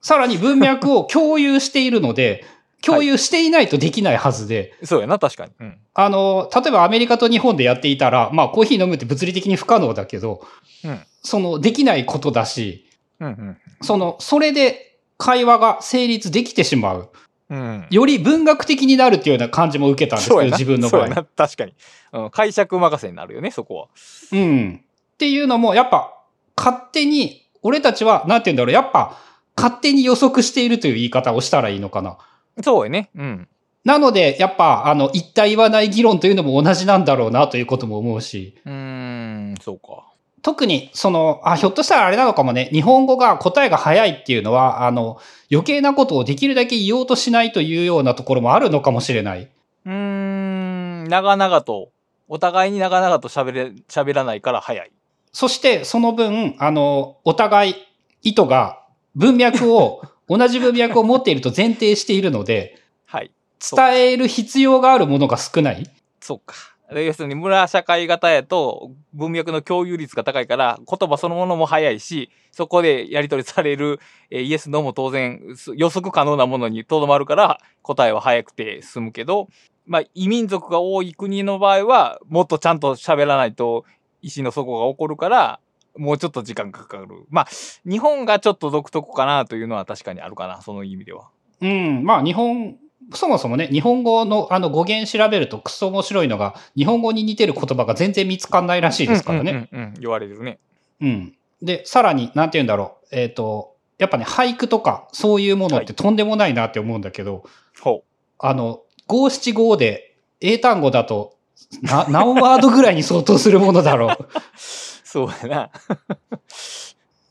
[0.00, 2.44] さらに文脈を共有しているので、
[2.84, 5.52] 共有していないとできないはずで、そうやな、確かに。
[5.60, 5.78] うん。
[5.94, 10.46] あの、例えばアメリカと日本でやっていたら、まあコーヒー飲むって物理的に不可能だけど、
[10.84, 11.00] うん。
[11.22, 12.86] その、できないことだし、
[13.20, 17.10] うん、その、それで会話が成立できてしまう。
[17.50, 17.58] うん。
[17.58, 17.86] うん。
[17.90, 20.44] より文学的になるっていうような感じも受けたんですけど。
[20.44, 21.00] 自分の場合。
[21.02, 21.74] そうやな、確かに。
[22.12, 22.30] うん。
[22.30, 23.88] 解釈任せになるよね、そこは。
[24.32, 24.80] うん。
[24.84, 26.14] っていうのも、やっぱ、
[26.56, 29.18] 勝手に、俺たちは、なんて言うんだろう、やっぱ、
[29.56, 32.18] 勝手に予測しているという言い方をしたらいいのかな。
[32.62, 33.10] そうやね。
[33.14, 33.48] うん。
[33.84, 40.04] なので、やっぱ、あの、言った言わない議論というのも同じなんだろうなということも思うし、うーん、そうか。
[40.42, 45.18] 特に、その、あ、ひょっとしたらあれなのかもね、日本語が答えが早いっていうのは、あの、
[45.50, 49.48] 余計なことをできるだけ言おうとしないというようなところもあるのかもしれない。
[49.86, 51.88] うーん、長々と、
[52.28, 54.90] お互いに長々と喋れ、喋らないから早い。
[55.32, 57.74] そして、その分、あの、お互い、
[58.22, 58.80] 意図が、
[59.14, 63.30] 文脈を、同じ文脈を持っていると前提しているので、はい。
[63.60, 65.90] 伝える必要があるものが少ない。
[66.20, 66.54] そうか。
[66.92, 74.00] で要するに村社会型やと文脈の共有率が高いから言葉そのものも早いし、そこでやり取りされる、
[74.30, 79.48] えーイエス、ノーも当然す予測可能なものにとどまるから答えは早くて済むけど、
[79.86, 83.84] まあ異民族が多い国の場合はもっとちゃんと喋らないと
[84.22, 85.60] 石の底が起こるから、
[85.96, 87.06] もうちょっと時間かかる。
[87.30, 87.48] まあ、
[87.88, 91.28] 日本がちょっと独特かなというのは確かにあるかな、その意味では。
[91.60, 92.76] うん、まあ日本、
[93.14, 99.68] そもそもね、日本語のあの語源調べるとクソ面白いのが、日本語に似てる言葉が全然見つかんないらしいですからね。
[99.72, 100.58] うんうんうん、うん言われるね。
[101.00, 101.34] うん。
[101.62, 103.06] で、さらに、なんて言うんだろう。
[103.10, 107.44] えっ、と、やっぱね、俳句とか、そういうものってとんでもないなって思うんだけど、
[107.80, 108.04] ほ
[108.38, 111.34] あの、五七五で、英単語だと、
[111.82, 114.16] な、何ワードぐらいに相当するものだろう。
[115.24, 115.30] う。
[115.30, 115.70] そうやな。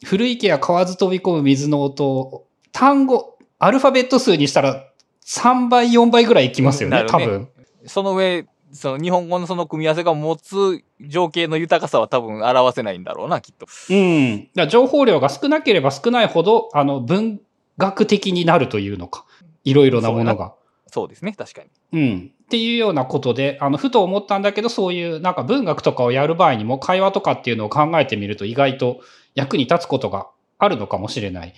[0.05, 4.86] 古池や河津飛び込む水の音を、単語、アルファベット数にしたら、
[5.25, 7.49] 3倍、4倍ぐらいいきますよね、ね多分。
[7.86, 13.65] その上、その日本語のその組み合わせが持つ情景の豊かさは多分表せないんだろうな、きっと。
[13.89, 14.49] うん。
[14.55, 17.41] だ情報量が少なければ少ないほど、あの、文
[17.78, 19.25] 学的になるというのか。
[19.63, 20.53] いろいろなものが。
[20.88, 21.69] そうですね、確かに。
[21.93, 22.31] うん。
[22.43, 29.01] っていうようなことで、あの、ふと思ったんだけど、そういう、なんか文学とかをやる場合にも、会話とかっていうのを考えてみると、意外と
[29.35, 30.27] 役に立つことが
[30.57, 31.53] あるのかもしれない。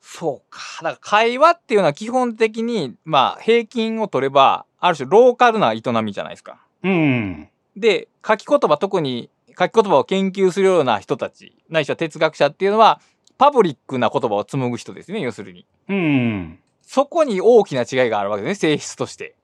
[0.00, 0.60] そうか。
[0.82, 6.60] だから会話っていうのは基本的に、まあ、平均を取れば、ある種ローカルな営みじゃないですか。
[6.82, 7.48] うん。
[7.76, 13.00] で、書き言葉、特に書き言葉を研究するような人たち、ないしは哲学者っていうのは、
[13.38, 15.66] パブリックな言葉を紡ぐ人ですね、要するに。
[15.88, 16.58] うん。
[16.88, 19.34] そこに大きな違いがあるわけですね、性質として。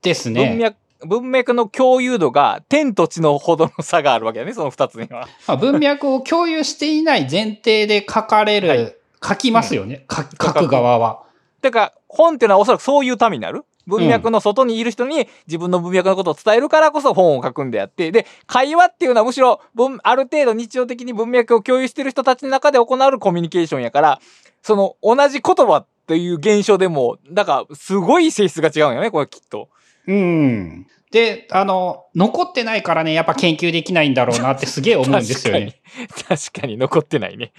[0.00, 0.48] ですね。
[0.48, 0.76] 文脈、
[1.06, 5.28] 文脈の共有度が天と地のほどの差があるわけだね、その二つには。
[5.46, 10.06] まあ、文脈を共有していない前提で書かれる、はい書きますよね。
[10.10, 11.24] 書書く側は。
[11.60, 13.66] てか、本っていうのはおそらくそういうためになる。
[13.86, 24.20] 文脈の外にいる人に自分の文脈のことを伝えるからこそ本を書くんであって、で、会話っていうのはむしろ文、ある程度日常的に文脈を共有してる人たちの中で行うコミュニケーションやから、
[24.62, 29.68] その同じ言葉という現象でも、だからすごい性質が違うんよね、これきっと。
[30.08, 30.84] うん。
[31.12, 35.80] で、あの、残ってないからね、やっぱ研究できないんだろうなってすげえ思うんですよね。
[36.08, 36.38] 確かに。
[36.40, 37.52] 確かに残ってないね。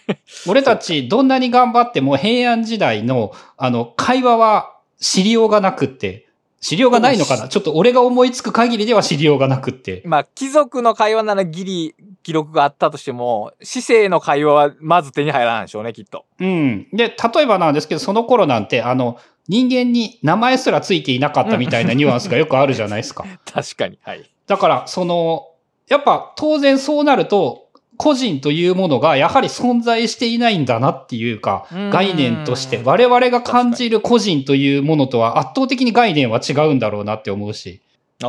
[0.48, 6.27] 俺たちどんなに頑張っても平安時代の、あの、会話は知りようがなくって、
[6.60, 7.48] 知りようがないのかな？
[7.48, 10.02] ちょっと俺が思いつく限りでは知りようがなくって。
[10.04, 16.24] まあ、貴族の会話ならギリ記録があったとしても、市政の会話はまず手に入らないでしょうね、きっと。
[16.40, 16.88] うん。
[16.92, 23.24] で、例えばなんですけど、その頃なんて、あの、人間に名前すらついていなかったみたいなニュアンスがよくあるじゃないですか。
[23.50, 23.98] 確かに。
[24.02, 24.28] はい。
[24.46, 25.46] だから、その、
[25.88, 27.67] やっぱ当然そうなると、
[27.98, 37.82] 個人というものがやはり存在していないんだなっていうか概念として、我々が感じる個人というものとは圧倒的に概念は違うんだろうなって思うし。
[38.22, 38.28] ああ、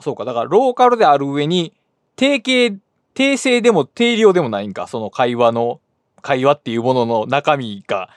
[0.00, 0.24] そうか。
[0.24, 1.72] だから、ローカルである上に、
[2.16, 2.80] 定型、
[3.14, 4.86] 定性でも定量でもないんか。
[4.86, 5.80] その会話の、
[6.22, 8.10] 会話っていうものの中身が。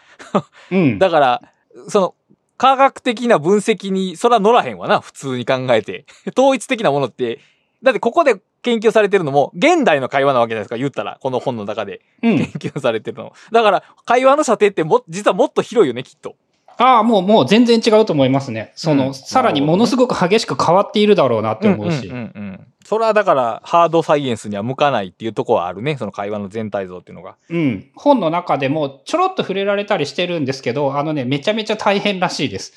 [0.71, 0.97] うん。
[0.99, 1.41] だから、
[1.87, 2.15] その、
[2.57, 4.99] 科学的な分析に、そら乗らへんわな。
[4.99, 6.05] 普通に考えて。
[6.37, 7.39] 統一的なものって、
[7.81, 12.47] だってここで研究されてるのも、現代の会話なわけじゃないですか、言ったら、この本の中でうん研。
[12.71, 13.33] 究されてるの。
[13.51, 16.35] だから、会話の射程っても、実はもっと広いよね、きっと。
[16.77, 18.71] ああ、もう、もう全然違うと思いますね。
[18.75, 22.07] その、うんさらにものすごく激しく変わっているだろうなって思うし。
[22.07, 22.50] んうんうんうん。
[22.91, 27.37] それはだから、ハードサイエンスには向かないっていうところはあるね、その会話の全体像っていうのが。
[27.49, 27.89] うん。
[27.95, 32.73] 本の中でもちょろっと触れられたりしてるんですけど、あのね、めちゃめちゃ大変らしいです。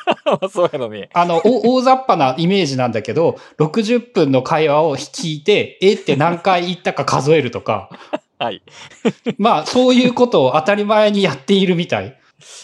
[0.50, 1.10] そうやろね。
[1.12, 7.90] あの、お大雑把なイメージなんだけど、60分の会話を聞いて、えって何回言ったか数えるとか、
[8.40, 8.62] はい。
[9.36, 12.18] まあ、そういうことを当たり前にやっているみたい。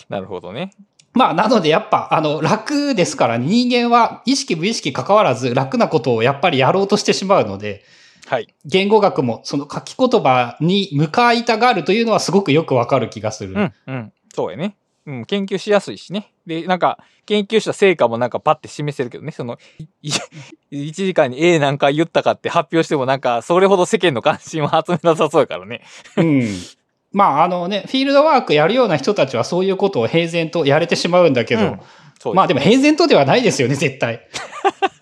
[0.09, 0.71] なるほどね。
[1.15, 7.85] まあ、なのでやっぱ、あの、楽ですから、人間は意識無意識関わらず楽なことをやっぱりやろうとしてしまうので、
[8.27, 8.53] はい。
[8.65, 13.55] 言語学もその書き言葉に向かいたがるというのはすごくよくわかる気がする。
[13.55, 14.13] うん、うん。
[14.35, 14.77] そうやね。
[15.07, 16.33] うん、研究しやすいしね。
[16.47, 19.59] で、なんか、研究した成果もなんかパッて示せるけどね、その、
[20.03, 20.11] い
[20.73, 25.83] 1時間に A 何回言ったかって発表してもなんか、それほど世間の関心を集めなさそうやからね。
[26.17, 26.43] うん。
[27.15, 31.81] まあ、あのね、フィールドワークやるような人たちはそういうことを平然とやれてしまうんだけど、うん
[32.21, 34.27] そうまあでも平然とではないですよね、絶対。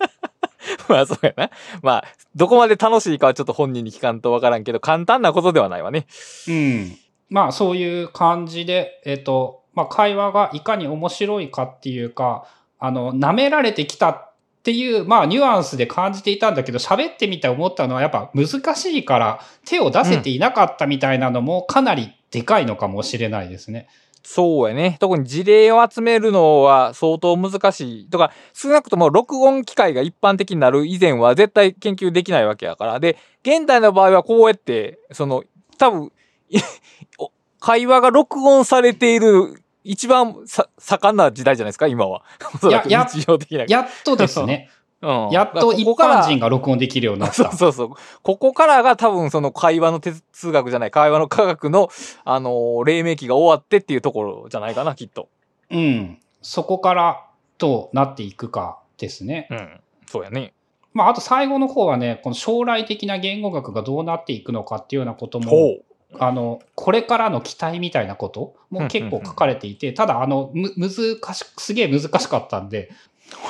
[0.89, 1.49] まあそうやな。
[1.81, 2.05] まあ、
[2.35, 6.05] どこまで楽しいかはちょっと本人に聞かんとわからんけど、簡単なことではないわね。
[6.49, 6.97] うん。
[7.29, 12.45] まあそういう感じで、えっ、と、まあ会話がいかに面白いかっていうか、
[12.77, 14.32] あの、舐められてきた
[14.63, 23.89] っていう、まあニュアンスで感じていたんだけど、喋ってみて思ったのはやっぱ難しいから手を出せていなかったみたいなのもかなりでかいのかもしれないですね。
[24.23, 24.95] そうやね。
[25.01, 28.09] 特に事例を集めるのは相当難しい。
[28.09, 33.01] とか、少なくとも録音機械が一般的になる以前は絶対研究できないわけやから。
[33.01, 35.43] で、現代の場合はこうやって、その、
[35.77, 36.11] 多分、
[37.59, 42.23] 会話が録音されている一番さ盛んな時代じゃないですか、今は。
[42.69, 43.65] やや日常的な。
[43.67, 44.69] やっとですね。
[45.01, 47.35] うんやっと一般人が録音できるようになった。
[47.51, 47.89] そうそうそう。
[48.21, 50.23] ここからが多分その会話の哲
[50.53, 51.89] 学じゃない、会話の科学の、
[52.23, 55.27] あのー黎明期が終わってっていうところじゃないかな、きっと。
[55.69, 56.19] うん。
[56.41, 57.25] そこから
[57.57, 59.47] どうなっていくかですね。
[59.51, 59.81] うん。
[60.07, 60.53] そうやね。
[60.93, 65.51] まあ、あと最後の方はね、この将来的な言語学がどうなっていくのかっていうようなことも。
[66.19, 68.55] あの、これからの期待みたいなこと？
[68.69, 72.91] も結構書かれていて、ただ、あの、む、難し、すげえ難しかったんで、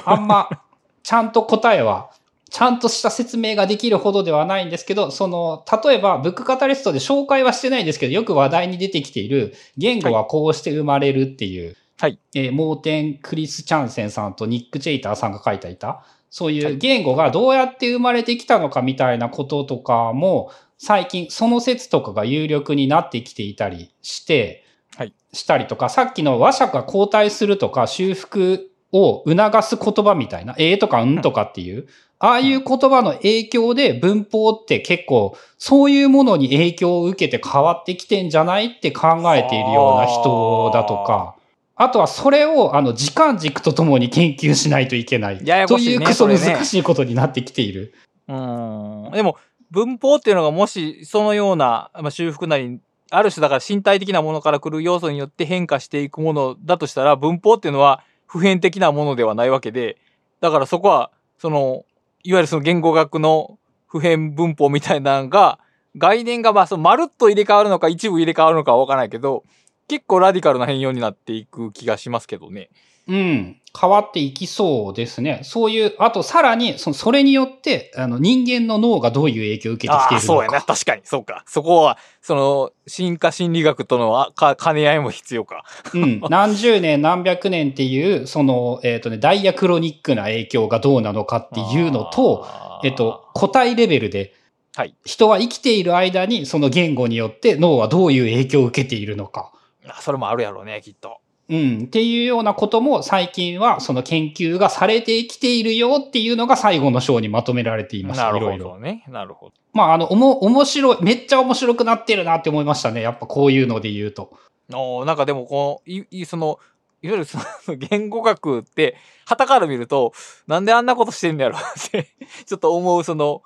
[0.05, 0.49] あんま、
[1.03, 2.11] ちゃんと答えは、
[2.49, 12.19] ちゃんとした説明ができるほどではないんですけど、その、例えば、ブックカタリストで紹介はしてないんですけど、よく話題に出てきている、言語はこうして生まれるっていう、はい。
[12.35, 16.73] えーモーテン・クリス・チャンセンさんとニック・チェイターさんが書いていた、そういはい。
[16.73, 24.65] う言語がどうやって生まれてきたのかみたいなこととかも、最近その説とかが有力になってきていたりして、
[24.95, 31.87] はいしたりとか、さっきの話者が交代するとか修復を促す言葉みたいな、ええとかうんとかっていう、
[32.19, 41.35] ああいう言葉の影響で文法って結構そういうものに影響を受けて変わってきてんじゃないって考えているような人だとか、
[41.75, 45.41] あとはそれをあの時間軸とともに研究しないといけない。
[45.43, 47.95] ややことしいねいうクソ難しいことになってきている。
[48.27, 49.11] うん。
[49.11, 49.37] でも、
[49.73, 59.97] 文法っていうのがもしそのような、まあ、修復なり、ある種だから身体的なものから来る要素によって変化していくものだとしたら、文法っていうのは普遍的なものではないわけで、
[60.41, 61.09] だからそこは、
[61.39, 61.85] その、
[62.23, 63.57] いわゆるその言語学の
[63.87, 65.59] 普遍文法みたいなのが、
[65.97, 69.43] 概念がまあそのまるっと入れ替わるのか一部入れ替わるのかはわからないけど、
[69.87, 72.69] 結構ラディカルな変容になっていく気がしますけどね。
[73.07, 73.61] うん。
[73.79, 75.41] 変わっていきそうですね。
[75.43, 80.21] そういう、あとさらに、そのそれによって、あの人間の脳がどういう影響を受けてきているのか。
[80.21, 80.61] そうやな。
[80.61, 81.43] 確かに、そうか。
[81.47, 85.63] そこは、その、進化心理学とのあか兼ね合いも必要か。
[85.93, 86.21] うん。
[86.29, 92.45] 何十年何百年っていう、その、えっ、とね、ダイアクロニックな影響がどうなのかっていうのと、
[92.83, 94.33] えっと、個体レベルで、
[94.75, 94.95] はい。
[95.03, 99.51] 人は生きている間に、その言語によって脳はどういう影響を受けているのか。
[99.87, 101.17] あそれもあるやろうね、きっと。
[101.53, 101.83] うん。
[101.85, 108.17] っていうようなことも最近はその研究がされてきているよっていうのが最後の章にまとめられています。
[108.17, 109.03] なるほどね。
[109.07, 109.53] なるほど。
[109.71, 113.01] まあ、あの、おも、面白い、めっちゃ面白くなってるなって思いましたね。
[113.01, 114.35] やっぱこういうので言うと。
[114.73, 116.57] おーなんかでも、この、い、い、その、
[117.03, 117.43] いわゆるその、
[117.75, 120.13] 言語学って、旗から見ると、
[120.47, 122.07] なんであんなことしてんのやろって、
[122.45, 123.43] ちょっと思う、その、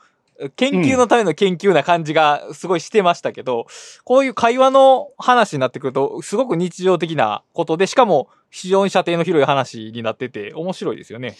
[0.56, 3.68] 研究のための研究な感じがすごいしてましたけど、
[4.04, 11.36] こういう会話の話になってくると、すごく日常的なことで、しかも非常に射程の広い話になってて、面白いですよね。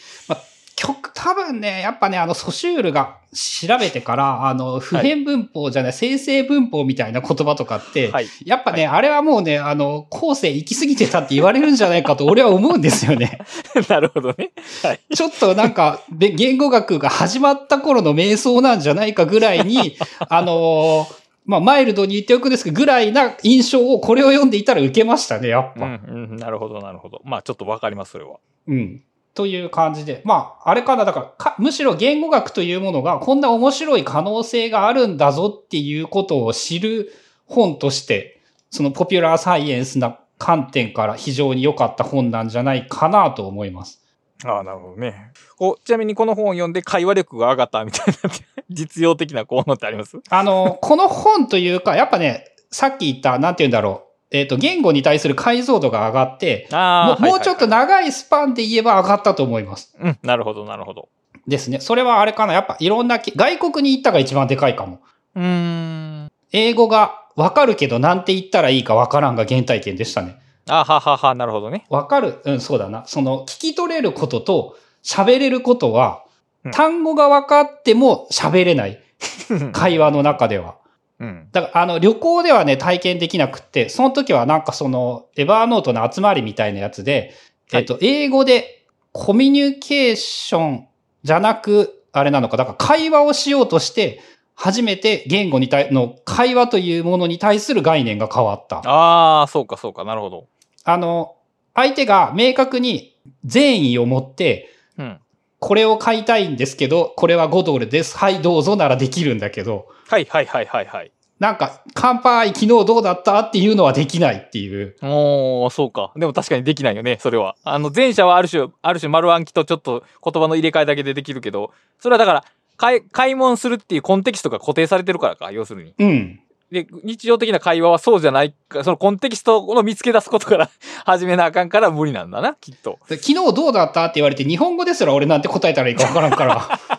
[0.78, 8.28] 曲、多分ね、やっぱね、あの、ソシュールが調べてから、あの、普遍文法じゃない、生成文法みたいな言葉とかって、はい。
[8.46, 13.40] やっぱね、あれはもうね、あの、後世行き過ぎてたって言われるんじゃないかと俺は思うんですよね。
[13.90, 14.52] なるほどね。
[14.84, 15.00] はい。
[15.16, 19.98] ちょっとなんか、べ言語学が始まった頃の瞑想なんじゃないかぐらいに、
[20.30, 21.16] あのー
[21.48, 25.86] まあ、マイルドに言っておくんですけど、ぐらいな印象をこれを読んでいたら受けましたね、やっうん、ぱ。
[25.88, 27.22] うん、なるほど、なるほど。
[27.26, 28.36] まあ、ちょっとわかります、それは。
[28.68, 29.02] うん。
[29.38, 30.22] という感じで。
[30.26, 37.14] まあ、あれかな、だからか、むしろ言語学というものがこんな面白い可能性があるんだぞっていうことを知る
[37.46, 44.04] 本として、そのポピュラーサイエンスな観点から非常に良かった本なんじゃないかなと思います。
[44.44, 45.32] ああ、なるほどね。
[45.58, 48.30] こう、ちなみにこの本を読んで会話力が上がったみたいな、
[48.70, 50.20] 実用的な効能ってあります？
[50.30, 54.07] あの、この本というか、やっぱね、さっき言った、なんて言うんだろう。
[54.32, 57.78] えっ、と、言語に対する解像度が上がって、もうもうちょっとな。
[57.86, 59.96] 長いスパンで言えば上がったと思います。
[60.00, 61.10] うん、なるほど、なるほど。
[61.48, 61.80] ですね。
[61.80, 62.54] それはあれかな。
[62.54, 65.00] やっぱいろんなけ、外国に行ったが一番でかいかも。
[65.36, 66.32] うーん。
[66.52, 70.38] 英語がわかるけどなんて言ったらいいかわからんが原体験でしたね。
[70.68, 71.86] あははは、なるほどね。
[71.90, 72.42] わかる？
[72.44, 73.04] うん、そうだな。
[73.06, 76.24] その、聞き取れることと喋れることは
[76.66, 79.02] うん、単語が分かっても喋れない。
[79.72, 80.76] 会話の中では。
[81.20, 81.48] うん。
[81.52, 87.34] だから、あの、旅行ではね、体験できなくって、その時はなんかその、エバーノートの集まりみたいなやつで、
[87.72, 90.88] はいえっと、英語でコミュニケーション
[91.24, 94.22] じゃなく、あれなのか、だから会話をしようとして、
[94.56, 98.78] 初めて言語に対、の会話というものに対する概念が変わった。
[98.80, 100.48] ああ、そうか、そうか、なるほど。
[100.84, 101.36] あの、
[101.76, 103.16] 相手が明確に
[103.46, 105.20] 善意を持って、うん。
[105.60, 108.18] これを買いたいんですけど、これは5ドルです。
[108.18, 111.12] はい、どうぞならできるんだけど、はい、はい、はい、はい、はい。
[111.40, 113.40] なんか、乾杯、昨日どうだった？
[113.42, 114.96] っていうのはできないっていう。
[115.04, 116.12] おー、そうか。
[116.16, 117.56] でも確かにできないよね、それは。
[117.64, 122.44] あの、前者はある種、ある種丸暗記とちょっと言葉の入れ替えだけでできるけど、それはだから、
[122.78, 125.94] 買い、買い物するっていうコンテキストが固定されてるからか、要するに。
[126.00, 126.40] うん。
[126.72, 130.70] で、日常的な会話はそうじゃないか、そのコンテキストの見つけ出すことから
[131.06, 132.98] 始めなあかんから無理なんだな、きっと。
[133.08, 134.06] で昨日どうだった？
[134.06, 136.80] って言われて、日本語ですら俺なんて答えたらいいかわからんから、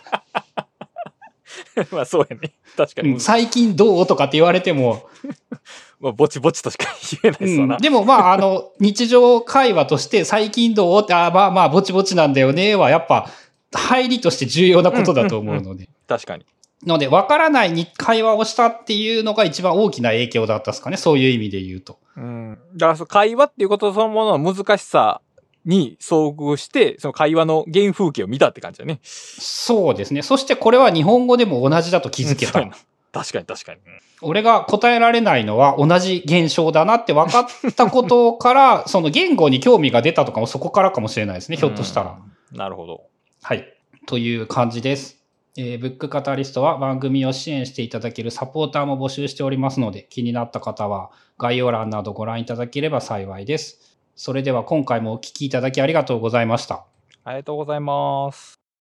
[1.90, 2.52] まあそうやね。
[2.76, 3.10] 確かに。
[3.12, 5.08] うん最近どうとかって言われても、
[6.00, 6.86] まあ、ぼちぼちとしか
[7.22, 7.74] 言えないですわな。
[7.76, 11.02] うんでもまあ、あの、日常会話として最近どう？
[11.02, 13.30] って、あーまあまあ、ぼちぼちなんだよね、はやっぱ、
[13.72, 15.88] 入りとして重要なことだと思うので。
[16.06, 16.46] 確かに。
[16.86, 20.96] ので、わからないに会話をしたっていうのが一番大きな影響だったですかね。
[20.96, 21.98] そういう意味で言うと。
[22.16, 22.58] うん。
[22.76, 25.20] だから会話っていうことそのものの難しさ
[25.68, 29.00] に遭遇して、その会話の原風景を見たって感じだね。
[29.02, 30.22] そうですね。
[30.22, 32.52] そしてこれは日本語でも同じだと気づけた
[33.12, 33.80] 確かに確かに。
[34.22, 41.56] 俺が答えられないのは同じ現象だなって分かったことから、その言語に興味が出たとかもそこからかもしれないですね。
[41.58, 42.18] ひょっとしたら。
[42.52, 42.58] うん。
[42.58, 43.02] なるほど。
[43.42, 43.66] はい。
[44.06, 45.18] という感じです。
[45.58, 53.87] えーブックカタリストは番組を支援していただけるサポーターも募集しておりますので、気になった方は概要欄などご覧いただければ幸いです。
[54.18, 56.84] それでは今回もお聞きいただきありがとうございました。
[57.22, 58.57] ありがとうございます。